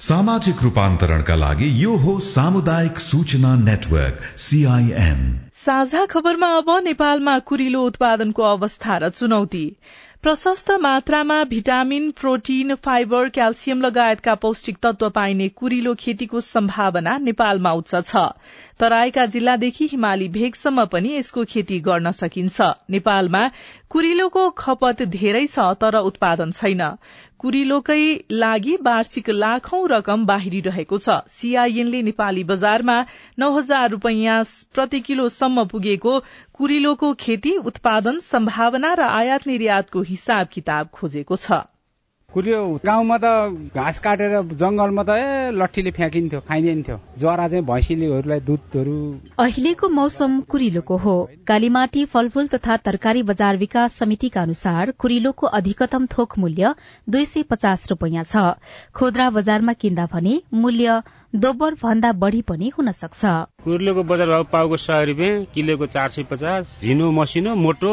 सामाजिक 0.00 0.62
रूपान्तरणका 0.62 1.34
लागि 1.34 1.66
यो 1.82 1.96
हो 1.96 2.12
सामुदायिक 2.20 2.98
सूचना 2.98 3.54
नेटवर्क 3.56 4.20
सीआईएन 4.36 5.18
साझा 5.54 6.04
खबरमा 6.06 6.48
अब 6.56 6.70
नेपालमा 6.84 7.38
कुरिलो 7.38 7.82
उत्पादनको 7.86 8.42
अवस्था 8.42 8.96
र 8.98 9.08
चुनौती। 9.08 9.66
प्रशस्त 10.22 10.70
मात्रामा 10.80 11.36
भिटामिन 11.44 12.10
प्रोटिन 12.10 12.74
फाइबर 12.74 13.28
क्याल्सियम 13.28 13.82
लगायतका 13.82 14.34
पौष्टिक 14.34 14.78
तत्व 14.82 15.10
पाइने 15.10 15.48
कुरिलो 15.48 15.94
खेतीको 15.94 16.40
सम्भावना 16.40 17.18
नेपालमा 17.18 17.72
उच्च 17.72 17.94
छ। 18.04 18.16
तराईका 18.80 19.24
जिल्लादेखि 19.32 19.86
हिमाली 19.86 20.28
भेगसम्म 20.34 20.84
पनि 20.92 21.14
यसको 21.14 21.44
खेती 21.46 21.78
गर्न 21.80 22.10
सकिन्छ। 22.18 22.68
नेपालमा 22.90 23.42
कुरिलोको 23.90 24.44
खपत 24.58 25.02
धेरै 25.14 25.46
छ 25.46 25.66
तर 25.80 25.96
उत्पादन 26.02 26.50
छैन। 26.52 26.82
कुरिलोकै 27.38 28.04
लागि 28.34 28.76
वार्षिक 28.82 29.28
लाखौं 29.36 29.82
रकम 29.90 30.24
बाहिरिरहेको 30.26 30.98
छ। 30.98 31.18
सीआईएनले 31.30 32.00
नेपाली 32.02 32.44
बजारमा 32.44 32.96
नौ 33.38 33.50
हजार 33.54 33.90
रूपियाँ 33.90 34.38
प्रति 34.74 35.00
किलोसम्म 35.08 35.64
पुगेको 35.66 36.14
कुरिलोको 36.54 37.12
खेती 37.20 37.56
उत्पादन 37.72 38.18
सम्भावना 38.26 38.94
र 38.94 39.10
आयात 39.18 39.46
निर्यातको 39.46 40.02
हिसाब 40.08 40.46
किताब 40.52 40.88
खोजेको 40.94 41.36
छ। 41.38 41.60
कुरियो 42.32 42.58
गाउँमा 42.86 43.16
त 43.18 43.26
घाँस 43.74 43.98
काटेर 43.98 44.32
जंगलमा 44.54 45.02
त 45.02 45.10
ए 45.18 45.50
लट्ठीले 45.50 45.90
फ्याँकिन्थ्यो 45.90 46.40
खाइदिन्थ्यो। 46.48 46.96
जरा 47.18 47.46
चाहिँ 47.48 47.64
भैँसीलेहरूलाई 47.66 48.40
दुधहरू। 48.46 48.98
अहिलेको 49.38 49.88
मौसम 49.90 50.40
कुरिलोको 50.46 50.96
हो। 50.96 51.16
कालीमाटी 51.46 52.04
फलफूल 52.06 52.46
तथा 52.54 52.76
तरकारी 52.86 53.22
बजार 53.26 53.56
विकास 53.56 53.98
समितिका 53.98 54.42
अनुसार 54.42 54.90
कुरिलोको 54.98 55.46
अधिकतम 55.58 56.06
थोक 56.06 56.38
मूल्य 56.38 56.74
दुई 57.08 57.24
सय 57.26 57.42
पचास 57.50 57.86
रूपियाँ 57.90 58.24
छ। 58.24 58.54
खुद्रा 58.94 59.30
बजारमा 59.30 59.72
किन्दा 59.74 60.06
भने 60.12 60.40
मूल्य 60.54 61.02
दोब्बर 61.34 61.74
भन्दा 61.82 62.10
बढ़ी 62.12 62.40
पनि 62.42 62.68
हुन 62.78 62.90
सक्छ। 62.90 63.20
कुर्लेको 63.64 64.02
बजार 64.02 64.28
भाउ 64.28 64.44
पाउको 64.52 64.76
सय 64.76 65.04
रुपियाँ 65.06 65.44
किलोको 65.54 65.86
चार 65.86 66.08
सय 66.10 66.22
पचास 66.26 66.80
झिनो 66.82 67.10
मसिनो 67.12 67.54
मोटो 67.54 67.92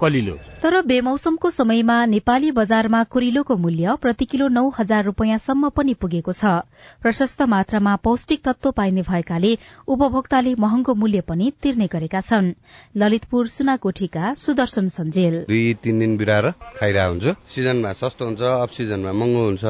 कलिलो। 0.00 0.34
तर 0.62 0.80
बेमौसमको 0.82 1.50
समयमा 1.50 2.04
नेपाली 2.06 2.50
बजारमा 2.50 3.02
कुरिलोको 3.04 3.56
मूल्य 3.56 3.94
प्रति 4.02 4.24
किलो 4.24 4.48
नौ 4.48 4.68
हजार 4.78 5.04
रूपियाँसम्म 5.04 5.68
पनि 5.68 5.94
पुगेको 5.94 6.32
छ। 6.32 6.44
प्रशस्त 7.02 7.42
मात्रामा 7.42 7.94
पौष्टिक 8.02 8.42
तत्व 8.44 8.70
पाइने 8.72 9.02
भएकाले 9.02 9.52
उपभोक्ताले 9.86 10.54
महँगो 10.58 10.94
मूल्य 10.94 11.20
पनि 11.22 11.52
तिर्ने 11.62 11.86
गरेका 11.86 12.20
छन्। 12.20 12.52
ललितपुर 12.96 13.48
सुनाकोठीका 13.48 14.34
सुदर्शन 14.34 14.88
सञ्जेल। 14.88 15.38
दुई 15.46 15.74
तिन 15.82 15.98
दिन 15.98 16.16
बिराएर 16.16 16.50
खाइरहेको 16.50 17.10
हुन्छ। 17.10 17.54
सिजनमा 17.54 17.92
सस्तो 17.92 18.24
हुन्छ 18.26 18.42
अफ 18.42 18.70
सिजनमा 18.74 19.12
महँगो 19.12 19.44
हुन्छ। 19.44 19.64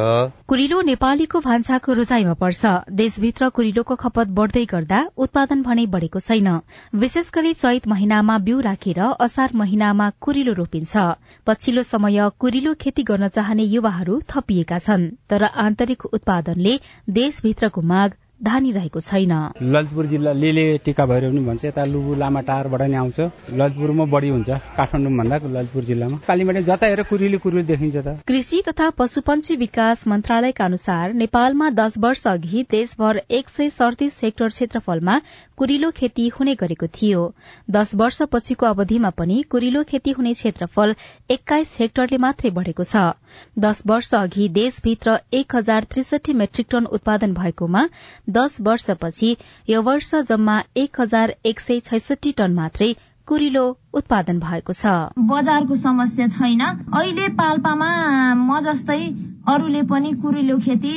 कुरिलो 0.49 0.81
नेपालीको 0.81 1.41
भान्साको 1.41 1.93
रोजाइमा 1.93 2.35
पर्छ। 2.41 2.65
देशभित्र 3.03 3.49
कुरिलोको 3.55 3.95
खपत 4.01 4.29
बढ़दै 4.35 4.65
गर्दा 4.73 4.99
उत्पादन 5.25 5.63
भने 5.63 5.87
बढ़ेको 5.93 6.21
छैन। 6.21 6.49
विशेष 6.95 7.31
गरी 7.35 7.53
चैत 7.55 7.89
महिनामा 7.89 8.37
बिउ 8.47 8.61
राखेर 8.67 9.01
असार 9.21 9.51
महिनामा 9.55 10.09
कुरिलो 10.21 10.53
रोपिन्छ। 10.55 11.05
पछिल्लो 11.47 11.83
समय 11.83 12.29
कुरिलो 12.41 12.75
खेती 12.81 13.03
गर्न 13.05 13.29
चाहने 13.29 13.65
युवाहरू 13.67 14.21
थपिएका 14.31 14.79
छन् 14.87 15.11
तर 15.31 15.45
आन्तरिक 15.65 16.05
उत्पादनले 16.13 16.79
देशभित्रको 17.11 17.83
माग 17.93 18.15
धानिरहेको 18.45 19.01
छैन। 19.01 19.33
ललितपुर 19.63 20.07
जिल्ला 20.07 20.33
लेले 20.33 20.65
टिका 20.85 21.07
भएर 21.07 21.29
पनि 21.31 21.41
भन्छ। 21.47 21.65
यता 21.65 21.85
लुबु 21.85 22.15
लामा 22.15 22.41
टारबाट 22.43 22.83
नि 22.83 22.97
आउँछ। 22.97 23.21
ललितपुरमा 23.55 24.05
बढ़ी 24.05 24.29
हुन्छ। 24.29 24.51
काठमाडौँ 24.77 25.13
भन्दा 25.19 25.37
ललितपुर 25.37 25.85
जिल्लामा। 25.85 26.17
कालीमाटी 26.27 26.63
जता 26.63 26.87
हेर 26.87 27.03
कुरिली 27.03 27.39
कुरिली 27.39 27.63
देखिन्छ 27.63 27.97
त। 27.97 28.19
कृषि 28.27 28.63
तथा 28.69 28.91
पशुपन्छी 28.99 29.57
विकास 29.57 30.07
मन्त्रालयका 30.09 30.65
अनुसार 30.65 31.13
नेपालमा 31.15 31.71
दश 31.71 31.95
वर्ष 31.99 32.27
अघि 32.27 32.67
देशभर 32.71 33.23
एक 33.31 33.49
सय 33.49 33.71
सड़तीस 33.71 34.21
हेक्टर 34.23 34.49
क्षेत्रफलमा 34.49 35.21
कुरिलो 35.57 35.91
खेती 35.91 36.29
हुने 36.29 36.55
गरेको 36.55 36.87
थियो। 36.91 37.23
दश 37.71 37.95
वर्ष 37.95 38.23
पछिको 38.33 38.67
अवधिमा 38.67 39.11
पनि 39.11 39.43
कुरिलो 39.51 39.83
खेती 39.85 40.11
हुने 40.11 40.33
क्षेत्रफल 40.35 40.95
एक्काइस 41.31 41.77
हेक्टरले 41.81 42.19
मात्रै 42.19 42.51
बढ़ेको 42.51 42.85
छ। 42.85 43.13
दश 43.59 43.83
वर्ष 43.87 44.15
अघि 44.15 44.49
देशभित्र 44.51 45.19
एक 45.33 45.57
हजार 45.57 45.85
त्रिसठी 45.85 46.33
मेट्रिक 46.35 46.67
टन 46.71 46.87
उत्पादन 46.93 47.33
भएकोमा 47.35 47.87
दश 48.33 48.57
वर्षपछि 48.63 49.31
यो 49.69 49.83
वर्ष 49.83 50.15
जम्मा 50.29 50.61
एक 50.77 51.01
हजार 51.01 51.35
एक 51.47 51.61
सय 51.61 51.81
छैसठी 51.89 52.33
टन 52.39 52.55
मात्रै 52.55 52.93
कुरिलो 53.29 53.65
उत्पादन 53.95 54.39
भएको 54.41 54.73
छ। 54.75 54.93
बजारको 55.29 55.75
समस्या 55.81 56.27
छैन। 56.29 56.63
अहिले 56.93 57.29
पाल्पामा 57.39 57.91
म 58.37 58.61
जस्तै 58.63 59.03
अरूले 59.49 59.83
पनि 59.91 60.13
कुरिलो 60.23 60.59
खेती 60.59 60.95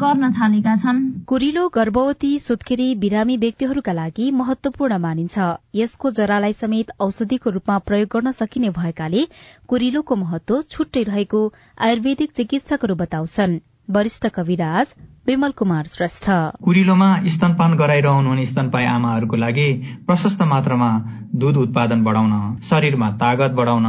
गर्न 0.00 0.30
थालेका 0.32 0.74
छन्। 0.76 0.98
कुरिलो 1.26 1.62
गर्भवती 1.68 2.32
सुत्केरी 2.38 2.88
बिरामी 2.96 3.36
व्यक्तिहरूका 3.36 3.92
लागि 3.92 4.30
महत्वपूर्ण 4.32 4.98
मानिन्छ। 4.98 5.46
यसको 5.74 6.10
जरालाई 6.10 6.52
समेत 6.60 6.92
औषधिको 7.00 7.50
रूपमा 7.50 7.78
प्रयोग 7.88 8.08
गर्न 8.12 8.32
सकिने 8.32 8.70
भएकाले 8.76 9.26
कुरिलोको 9.68 10.16
महत्व 10.16 10.62
छुट्टै 10.70 11.02
रहेको 11.02 11.40
आयुर्वेदिक 11.78 12.32
चिकित्सकहरू 12.32 12.94
बताउँछन्। 13.02 13.58
वरिष्ठ 13.90 14.26
कविराज 14.26 14.92
विमल 15.26 15.50
कुमार 15.50 15.86
श्रेष्ठ। 15.88 16.26
कुरिलोमा 16.64 17.08
स्तनपान 17.26 17.74
गराइरहनुहुने 17.76 18.44
स्तनपाई 18.44 18.84
आमाहरूको 18.84 19.36
लागि 19.36 19.66
प्रशस्त 20.06 20.42
मात्रामा 20.42 20.90
दूध 21.34 21.56
उत्पादन 21.56 22.04
बढाउन 22.04 22.32
शरीरमा 22.70 23.10
तागत 23.22 23.50
बढाउन 23.50 23.86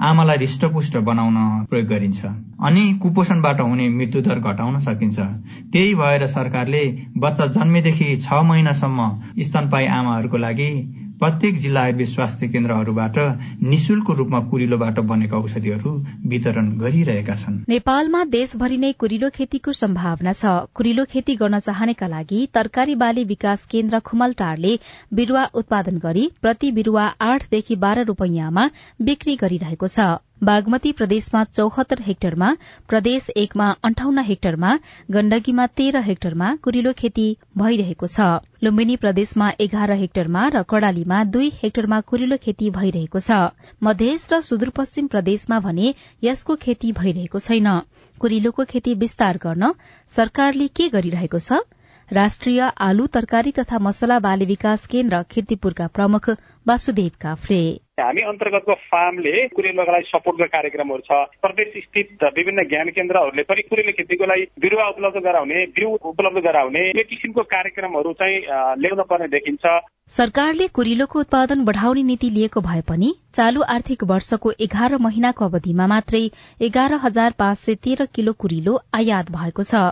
आमालाई 0.00 0.36
हृष्टपुष्ट 0.36 0.96
बनाउन 1.08 1.64
प्रयोग 1.64 1.86
गरिन्छ। 1.86 2.24
अनि 2.60 2.84
कुपोषणबाट 3.02 3.60
हुने 3.60 3.88
मृत्युदर 3.88 4.38
घटाउन 4.40 4.78
सकिन्छ। 4.78 5.18
त्यही 5.72 5.94
भएर 5.94 6.26
सरकारले 6.26 6.84
बच्चा 7.16 7.46
जन्मेदेखि 7.56 8.16
छ 8.16 8.44
महिनासम्म 8.44 9.10
स्तनपाई 9.42 9.86
आमाहरूको 9.96 10.36
लागि 10.36 10.70
प्रत्येक 11.20 11.54
जिल्ला 11.58 11.80
आयुर्वेद 11.80 12.08
स्वास्थ्य 12.08 12.46
केन्द्रहरूबाट 12.48 13.18
निशुल्क 13.70 14.10
रूपमा 14.18 14.40
कुरिलोबाट 14.50 14.98
बनेका 15.08 15.36
औषधिहरू 15.36 15.90
वितरण 16.30 16.68
गरिरहेका 16.78 17.34
छन्। 17.34 17.56
नेपालमा 17.68 18.22
देशभरि 18.34 18.78
नै 18.78 18.92
कुरिलो 18.94 19.30
खेतीको 19.34 19.72
सम्भावना 19.72 20.32
छ। 20.32 20.52
कुरिलो 20.74 21.04
खेती 21.10 21.34
गर्न 21.34 21.58
चाहनेका 21.58 22.06
लागि 22.06 22.46
तरकारी 22.54 22.94
बाली 23.02 23.24
विकास 23.24 23.64
केन्द्र 23.66 23.98
खुमलटारले 24.06 24.72
बिरूवा 25.12 25.44
उत्पादन 25.54 25.98
गरी 25.98 26.24
प्रति 26.40 26.70
बिरूवा 26.78 27.04
आठदेखि 27.28 27.76
बाह्र 27.76 28.04
रूपियाँमा 28.04 28.70
बिक्री 29.02 29.36
गरिरहेको 29.36 29.88
छ। 29.88 30.08
बागमती 30.42 30.90
प्रदेशमा 30.92 31.42
चौहत्तर 31.44 32.00
हेक्टरमा 32.02 32.48
प्रदेश 32.88 33.28
एकमा 33.36 33.68
अन्ठाउन्न 33.84 34.22
हेक्टरमा 34.24 34.74
गण्डकीमा 35.10 35.66
तेह्र 35.78 36.00
हेक्टरमा 36.00 36.50
कुरिलो 36.62 36.92
खेती 36.98 37.24
भइरहेको 37.58 38.06
छ। 38.06 38.28
लुम्बिनी 38.64 38.96
प्रदेशमा 38.96 39.48
एघार 39.60 39.92
हेक्टरमा 40.02 40.44
र 40.48 40.62
कड़ालीमा 40.70 41.22
दुई 41.36 41.48
हेक्टरमा 41.62 42.00
कुरिलो 42.12 42.36
खेती 42.44 42.70
भइरहेको 42.76 43.20
छ। 43.20 43.40
मधेस 43.82 44.28
र 44.32 44.40
सुदूरपश्चिम 44.40 45.06
प्रदेशमा 45.08 45.58
भने 45.66 45.94
यसको 46.22 46.56
खेती 46.66 46.92
भइरहेको 46.92 47.38
छैन। 47.40 47.68
कुरिलोको 48.20 48.64
खेती 48.64 48.94
विस्तार 49.02 49.42
गर्न 49.42 49.72
सरकारले 50.12 50.68
के 50.70 50.88
गरिरहेको 50.90 51.38
छ? 51.38 51.60
राष्ट्रिय 52.08 52.60
आलु 52.80 53.06
तरकारी 53.12 53.50
तथा 53.52 53.78
मसला 53.80 54.18
बाली 54.20 54.46
विकास 54.46 54.86
केन्द्र 54.86 55.22
किर्तिपुरका 55.30 55.86
प्रमुख 55.98 56.30
वासुदेव 56.66 57.10
काफ्रे 57.20 57.60
हामी 58.00 58.22
अन्तर्गतको 58.30 58.74
फार्मले 58.86 59.34
कुरेलोका 59.56 59.92
लागि 59.92 60.08
सपोर्टको 60.08 60.46
कार्यक्रमहरू 60.54 61.02
छ। 61.02 61.10
प्रदेश 61.42 61.68
स्थित 61.84 62.24
विभिन्न 62.38 62.68
ज्ञान 62.68 62.88
केन्द्रहरूले 62.96 63.42
पनि 63.44 63.62
कुरेलो 63.68 63.92
खेतीको 63.98 64.24
लागि 64.26 64.44
बिरुवा 64.60 64.88
उपलब्ध 64.88 65.22
गराउने 65.26 65.66
बिउ 65.76 65.90
उपलब्ध 66.06 66.44
गराउने 66.48 66.88
यो 66.90 67.04
किसिमको 67.10 67.42
कार्यक्रमहरू 67.54 68.12
चाहिँ 68.18 68.40
ल्याउन 68.78 69.02
पर्ने 69.10 69.28
देखिन्छ। 69.28 69.78
सरकारले 70.12 70.66
कुरिलोको 70.68 71.20
उत्पादन 71.20 71.64
बढ़ाउने 71.64 72.02
नीति 72.02 72.28
लिएको 72.30 72.60
भए 72.60 72.80
पनि 72.88 73.08
चालू 73.34 73.62
आर्थिक 73.68 74.04
वर्षको 74.04 74.52
एघार 74.60 74.96
महिनाको 74.98 75.44
अवधिमा 75.44 75.86
मात्रै 75.86 76.20
एघार 76.60 76.94
हजार 77.02 77.34
पाँच 77.38 77.58
सय 77.58 77.74
तेह्र 77.84 78.06
किलो 78.14 78.32
कुरिलो 78.34 78.78
आयात 78.94 79.30
भएको 79.30 79.62
छ। 79.62 79.82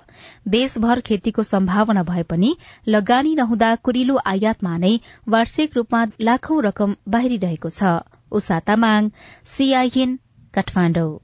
देशभर 0.49 1.01
खेतीको 1.07 1.43
सम्भावना 1.45 2.03
भए 2.05 2.23
पनि 2.31 2.55
लगानी 2.89 3.35
नहुँदा 3.35 3.75
कुरिलो 3.85 4.19
आयातमा 4.27 4.77
नै 4.79 4.97
वार्षिक 5.29 5.77
रूपमा 5.77 6.05
लाखौं 6.23 6.63
रकम 6.65 6.97
बाहिरिरहेको 7.09 7.69
छ। 7.71 7.96
उषा 8.33 8.59
तामाङ 8.61 9.11
सीआईएन 9.47 10.19
काठमाडौँ। 10.55 11.19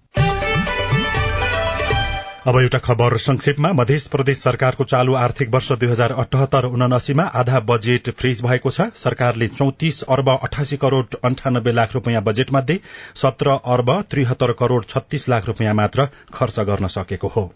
अब 2.46 2.58
एउटा 2.58 2.78
खबर 2.78 3.16
संक्षेपमा। 3.16 3.72
मध्य 3.72 3.98
प्रदेश 4.10 4.38
सरकारको 4.38 4.84
चालू 4.84 5.14
आर्थिक 5.14 5.50
वर्ष 5.50 5.70
दुई 5.72 5.88
हजार 5.88 6.12
अठहत्तर 6.12 6.64
उनासीमा 6.66 7.22
आधा 7.22 7.60
बजेट 7.60 8.10
फ्रीज 8.10 8.42
भएको 8.42 8.70
छ। 8.70 8.88
सरकारले 8.96 9.48
चौतिस 9.48 10.02
अर्ब 10.02 10.30
अठासी 10.30 10.76
करोड़ 10.76 11.04
अन्ठानब्बे 11.24 11.72
लाख 11.72 11.94
रूपियाँ 11.94 12.22
बजेट 12.22 12.52
मध्ये 12.52 12.80
सत्र 13.14 13.50
अर्ब 13.50 14.00
त्रिहत्तर 14.10 14.52
करोड़ 14.58 14.84
छत्तीस 14.84 15.28
लाख 15.28 15.46
रूपियाँ 15.46 15.74
मात्र 15.74 16.08
खर्च 16.34 16.60
गर्न 16.60 16.86
सकेको 16.86 17.28
हो। 17.28 17.52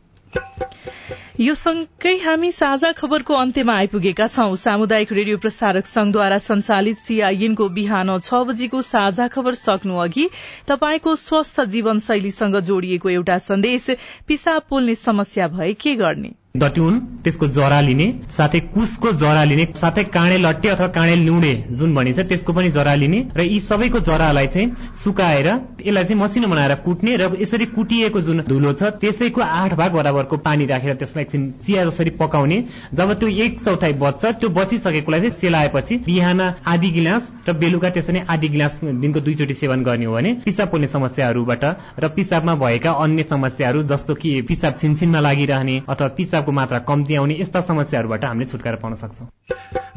यो 1.40 1.54
सँगै 1.60 2.12
हामी 2.20 2.50
साझा 2.58 2.90
खबरको 2.98 3.34
अन्त्यमा 3.34 3.74
आइपुगेका 3.80 4.26
छौं। 4.34 4.54
सामुदायिक 4.56 5.12
रेडियो 5.12 5.38
प्रसारक 5.38 5.86
संघद्वारा 5.86 6.38
संचालित 6.44 6.98
सीआईएनको 6.98 7.68
बिहान 7.78 8.12
छ 8.18 8.40
बजीको 8.50 8.80
साझा 8.90 9.28
खबर 9.34 9.54
सक्नु 9.62 9.98
अघि 10.06 10.26
तपाईँको 10.68 11.14
स्वस्थ 11.24 11.60
जीवनशैलीसँग 11.76 12.60
जोडिएको 12.70 13.10
एउटा 13.10 13.38
सन्देश 13.48 13.90
पिसाब 14.28 14.62
पोल्ने 14.70 14.94
समस्या 14.94 15.48
भए 15.48 15.72
के 15.84 15.94
गर्ने? 15.96 16.32
दट्युन 16.58 16.98
त्यसको 17.24 17.46
जरा 17.50 17.80
लिने 17.80 18.06
साथै 18.30 18.60
कुसको 18.72 19.12
जरा 19.14 19.44
लिने 19.44 19.64
साथै 19.76 20.04
काँडे 20.10 20.38
लट्टे 20.38 20.68
अथवा 20.68 20.86
काँडे 20.88 21.14
ल्युडे 21.16 21.52
जुन 21.72 21.94
भनिन्छ 21.94 22.26
त्यसको 22.28 22.52
पनि 22.52 22.70
जरा 22.70 22.94
लिने 22.94 23.20
र 23.36 23.42
यी 23.42 23.60
सबैको 23.60 24.00
जरालाई 24.08 24.46
चाहिँ 24.46 24.68
सुकाएर 25.04 25.48
यसलाई 25.48 26.04
चाहिँ 26.04 26.20
मसिनो 26.22 26.48
बनाएर 26.48 26.74
कुट्ने 26.84 27.16
र 27.16 27.30
यसरी 27.40 27.66
कुटिएको 27.72 28.20
जुन 28.20 28.42
धुलो 28.48 28.72
छ 28.72 28.90
त्यसैको 29.00 29.40
आठ 29.42 29.74
भाग 29.74 29.92
बराबरको 29.92 30.36
पानी 30.46 30.66
राखेर 30.66 30.94
त्यसलाई 30.94 31.24
एकछिन 31.24 31.50
चिया 31.66 31.84
जसरी 31.84 32.10
पकाउने। 32.16 32.58
जब 32.94 33.12
त्यो 33.14 33.28
एक 33.44 33.60
चौथाइ 33.64 33.92
बच्छ 34.02 34.24
त्यो 34.24 34.48
बचिसकेकोलाई 34.50 35.20
चाहिँ 35.20 35.32
सेलाएपछि 35.32 35.96
बिहान 36.06 36.40
आधी 36.66 36.90
गिलास 36.90 37.30
र 37.48 37.52
बेलुका 37.54 37.90
त्यसरी 37.90 38.20
आधी 38.28 38.48
गिलास 38.48 38.80
दिनको 38.84 39.20
दुईचोटि 39.20 39.54
सेवन 39.54 39.82
गर्ने 39.84 40.04
हो 40.04 40.14
भने 40.14 40.32
पिसाब 40.44 40.70
पोल्ने 40.70 40.88
समस्याहरूबाट 40.88 41.64
र 41.98 42.08
पिसाबमा 42.16 42.54
भएका 42.56 42.92
अन्य 43.02 43.22
समस्याहरू 43.30 43.82
जस्तो 43.92 44.14
कि 44.14 44.40
पिसाब 44.48 44.74
छिनछिनमा 44.80 45.20
लागिरहने 45.20 45.76
अथवा 45.88 46.08
पिसाब 46.16 46.44
को 46.46 46.52
मात्रा 46.52 46.78
कम्ती 46.88 47.14
आउने 47.16 47.40
यस्ता 47.40 47.60
समस्याहरूबाट 47.68 48.24
हामीले 48.24 48.46
छुटकारा 48.46 48.76
पाउन 48.82 48.94
सक्छौं। 48.96 49.26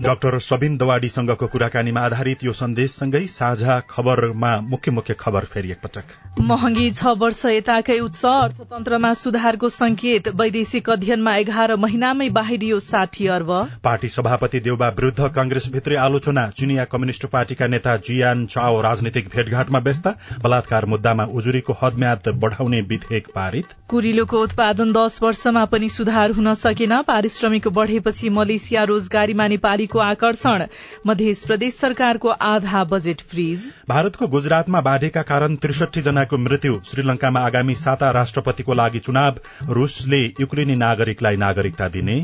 डाक्टर 0.01 0.37
सबिन 0.41 0.77
दवाडीसँगको 0.77 1.47
कुराकानीमा 1.47 2.01
आधारित 2.01 2.43
यो 2.43 2.51
सन्देशसँगै 2.55 3.25
साझा 3.29 3.79
खबरमा 3.89 4.51
मुख्य 4.63 4.91
मुख्य 4.91 5.13
खबर 5.19 5.45
फेरि 5.45 5.71
एकपटक। 5.71 6.41
महँगी 6.41 6.89
छ 6.91 7.13
वर्ष 7.19 7.45
यताकै 7.47 7.97
उच्च 7.99 8.25
अर्थतन्त्रमा 8.25 9.13
सुधारको 9.15 9.69
संकेत 9.71 10.27
वैदेशिक 10.35 10.89
अध्ययनमा 10.89 11.35
एघार 11.37 11.75
महिनामै 11.77 12.29
बाहिरियो 12.31 12.79
साठी 12.81 13.27
अर्ब। 13.29 13.51
पार्टी 13.83 14.09
सभापति 14.09 14.59
देउबा 14.59 14.89
विरूद्ध 14.91 15.27
कंग्रेस 15.35 15.69
भित्रै 15.73 15.95
आलोचना 15.99 16.47
चिनिया 16.51 16.85
कम्युनिष्ट 16.85 17.25
पार्टीका 17.27 17.67
नेता 17.67 17.97
जियान 18.07 18.45
चाओ 18.47 18.81
राजनीतिक 18.81 19.27
भेटघाटमा 19.35 19.79
व्यस्त 19.79 20.07
बलात्कार 20.43 20.85
मुद्दामा 20.85 21.25
उजुरीको 21.33 21.77
हदम्याद 21.81 22.33
बढ़ाउने 22.37 22.81
विधेयक 22.89 23.27
पारित। 23.35 23.75
कुरिलोको 23.89 24.41
उत्पादन 24.43 24.91
दश 24.93 25.19
वर्षमा 25.21 25.65
पनि 25.67 25.89
सुधार 25.89 26.28
सुधार 26.29 26.45
हुन 26.45 26.53
सकेन। 26.53 27.01
पारिश्रमिक 27.01 27.67
बढ़ेपछि 27.67 28.29
मलेसिया 28.29 28.83
रोजगारीमा 28.83 29.47
नेपालीको 29.47 29.99
आकर्षण। 29.99 30.65
मध्य 31.07 31.33
प्रदेश 31.47 31.73
सरकारको 31.73 32.29
आधा 32.29 32.83
बजेट 32.83 33.21
फ्रीज। 33.21 33.71
भारतको 33.89 34.27
गुजरातमा 34.27 34.81
बाढ़ेका 34.81 35.21
कारण 35.21 35.55
त्रिसठी 35.55 36.01
जनाको 36.01 36.37
मृत्यु। 36.37 36.79
श्रीलंकामा 36.85 37.39
आगामी 37.39 37.75
साता 37.75 38.11
राष्ट्रपतिको 38.11 38.73
लागि 38.73 38.99
चुनाव। 38.99 39.39
रूसले 39.69 40.21
युक्रेनी 40.39 40.75
नागरिकलाई 40.75 41.37
नागरिकता 41.37 41.87
दिने। 41.87 42.17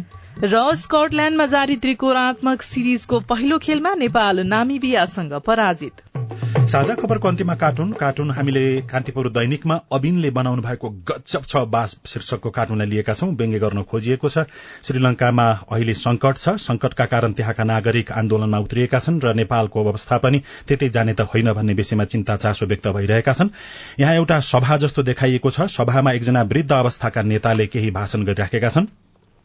र 0.43 0.75
स्कटल्याण्डमा 0.75 1.45
जारी 1.45 1.75
त्रिकोणात्मक 1.75 2.61
सिरिजको 2.61 3.19
पहिलो 3.19 3.57
खेलमा 3.57 3.95
नेपाल 3.95 4.39
नामिबियासँग 4.45 5.33
पराजित। 5.39 6.54
साझा 6.65 6.93
खबरको 6.95 7.27
अन्त्यमा 7.27 7.53
कार्टुन। 7.55 7.91
कार्टुन 7.93 8.31
हामीले 8.31 8.61
कान्तिपुर 8.89 9.29
दैनिकमा 9.29 9.75
अबिनले 9.93 10.29
बनाउनु 10.29 10.61
भएको 10.61 10.89
गजब 11.09 11.43
छ 11.43 11.61
बास 11.69 11.95
शीर्षकको 12.05 12.49
कार्टुनलाई 12.49 12.87
लिएका 12.87 13.13
छौं। 13.13 13.29
व्यङ्ग्य 13.31 13.59
गर्न 13.59 13.83
खोजिएको 13.83 14.29
छ। 14.29 14.45
श्रीलंकामा 14.81 15.45
अहिले 15.69 15.93
संकट 15.93 16.37
छ। 16.37 16.55
संकटका 16.65 17.05
कारण 17.05 17.33
त्यहाँका 17.37 17.63
नागरिक 17.63 18.11
आन्दोलनमा 18.13 18.59
उत्रिएका 18.59 18.99
छन् 18.99 19.21
र 19.21 19.33
नेपालको 19.35 19.85
अवस्था 19.85 20.17
पनि 20.17 20.41
त्यतै 20.67 20.89
जाने 20.89 21.13
त 21.13 21.29
होइन 21.29 21.53
भन्ने 21.53 21.73
विषयमा 21.73 22.05
चिन्ता 22.09 22.35
चासो 22.37 22.65
व्यक्त 22.65 22.87
भइरहेका 22.89 23.33
छन्। 23.33 23.53
यहाँ 23.99 24.15
एउटा 24.15 24.39
सभा 24.43 24.77
जस्तो 24.81 25.03
देखाइएको 25.03 25.49
छ। 25.49 25.69
सभामा 25.69 26.11
एकजना 26.11 26.41
वृद्ध 26.49 26.71
अवस्थाका 26.73 27.21
नेताले 27.21 27.67
केही 27.67 27.91
भाषण 27.93 28.25
गरिराखेका 28.25 28.69
छन्। 28.69 28.89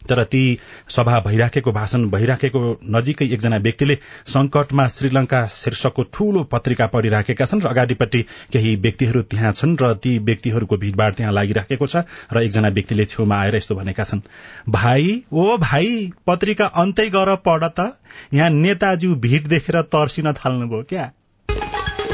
तर 0.09 0.23
ती 0.25 0.43
सभा 0.89 1.19
भइराखेको 1.21 1.73
भाषण 1.73 2.09
भइराखेको 2.11 2.61
नजिकै 2.91 3.25
एकजना 3.25 3.57
व्यक्तिले 3.57 3.95
संकटमा 4.27 4.87
श्रीलंका 4.89 5.47
शीर्षकको 5.47 6.03
ठूलो 6.15 6.43
पत्रिका 6.45 6.87
पढ़िराखेका 6.87 7.45
छन् 7.45 7.61
र 7.61 7.67
अगाडिपट्टि 7.67 8.23
केही 8.53 8.75
व्यक्तिहरू 8.77 9.23
त्यहाँ 9.23 9.53
छन् 9.53 9.77
र 9.83 9.93
ती 9.95 10.19
व्यक्तिहरूको 10.19 10.77
भीड़भाड़ 10.77 11.13
त्यहाँ 11.15 11.33
लागिराखेको 11.33 11.87
छ 11.87 12.05
र 12.33 12.43
एकजना 12.43 12.69
व्यक्तिले 12.69 13.05
छेउमा 13.05 13.41
आएर 13.41 13.57
यस्तो 13.57 13.75
भनेका 13.75 14.05
छन्। 14.05 14.21
भाइ 14.69 15.23
ओ 15.33 15.57
भाइ 15.59 16.11
पत्रिका 16.27 16.67
अन्तै 16.67 17.09
गर 17.11 17.35
पढ 17.45 17.65
त। 17.65 17.93
यहाँ 18.35 18.51
नेताज्यू 18.51 19.15
भीड़ 19.15 19.47
देखेर 19.49 19.83
तर्सिन 19.83 20.33
थाल्नुभयो 20.33 20.83
क्या? 20.83 21.11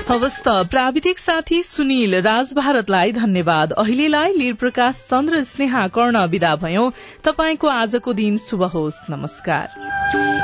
हवस् 0.09 0.41
त 0.41 0.49
प्राविधिक 0.49 1.19
साथी 1.19 1.63
सुनिल 1.63 2.15
राज 2.15 2.53
भारतलाई 2.55 3.13
धन्यवाद। 3.13 3.73
अहिलेलाई 3.73 4.33
लीर 4.33 4.55
प्रकाश 4.55 4.95
चन्द्र 5.11 5.43
स्नेहा 5.45 5.89
कर्ण 5.89 6.27
विदा 6.27 6.55
भयौं। 6.57 6.91
तपाईँको 7.25 7.67
आजको 7.67 8.13
दिन 8.13 8.39
शुभ 8.39 8.63
होस्। 8.63 9.01
नमस्कार। 9.11 9.67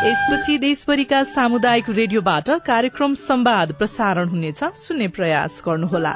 यसपछि 0.06 0.58
देशभरिका 0.58 1.22
सामुदायिक 1.24 1.90
रेडियोबाट 1.90 2.50
कार्यक्रम 2.50 3.14
संवाद 3.14 3.72
प्रसारण 3.72 4.28
हुनेछ। 4.28 4.64
सुन्ने 4.64 5.08
प्रयास 5.08 5.62
गर्नुहोला। 5.66 6.14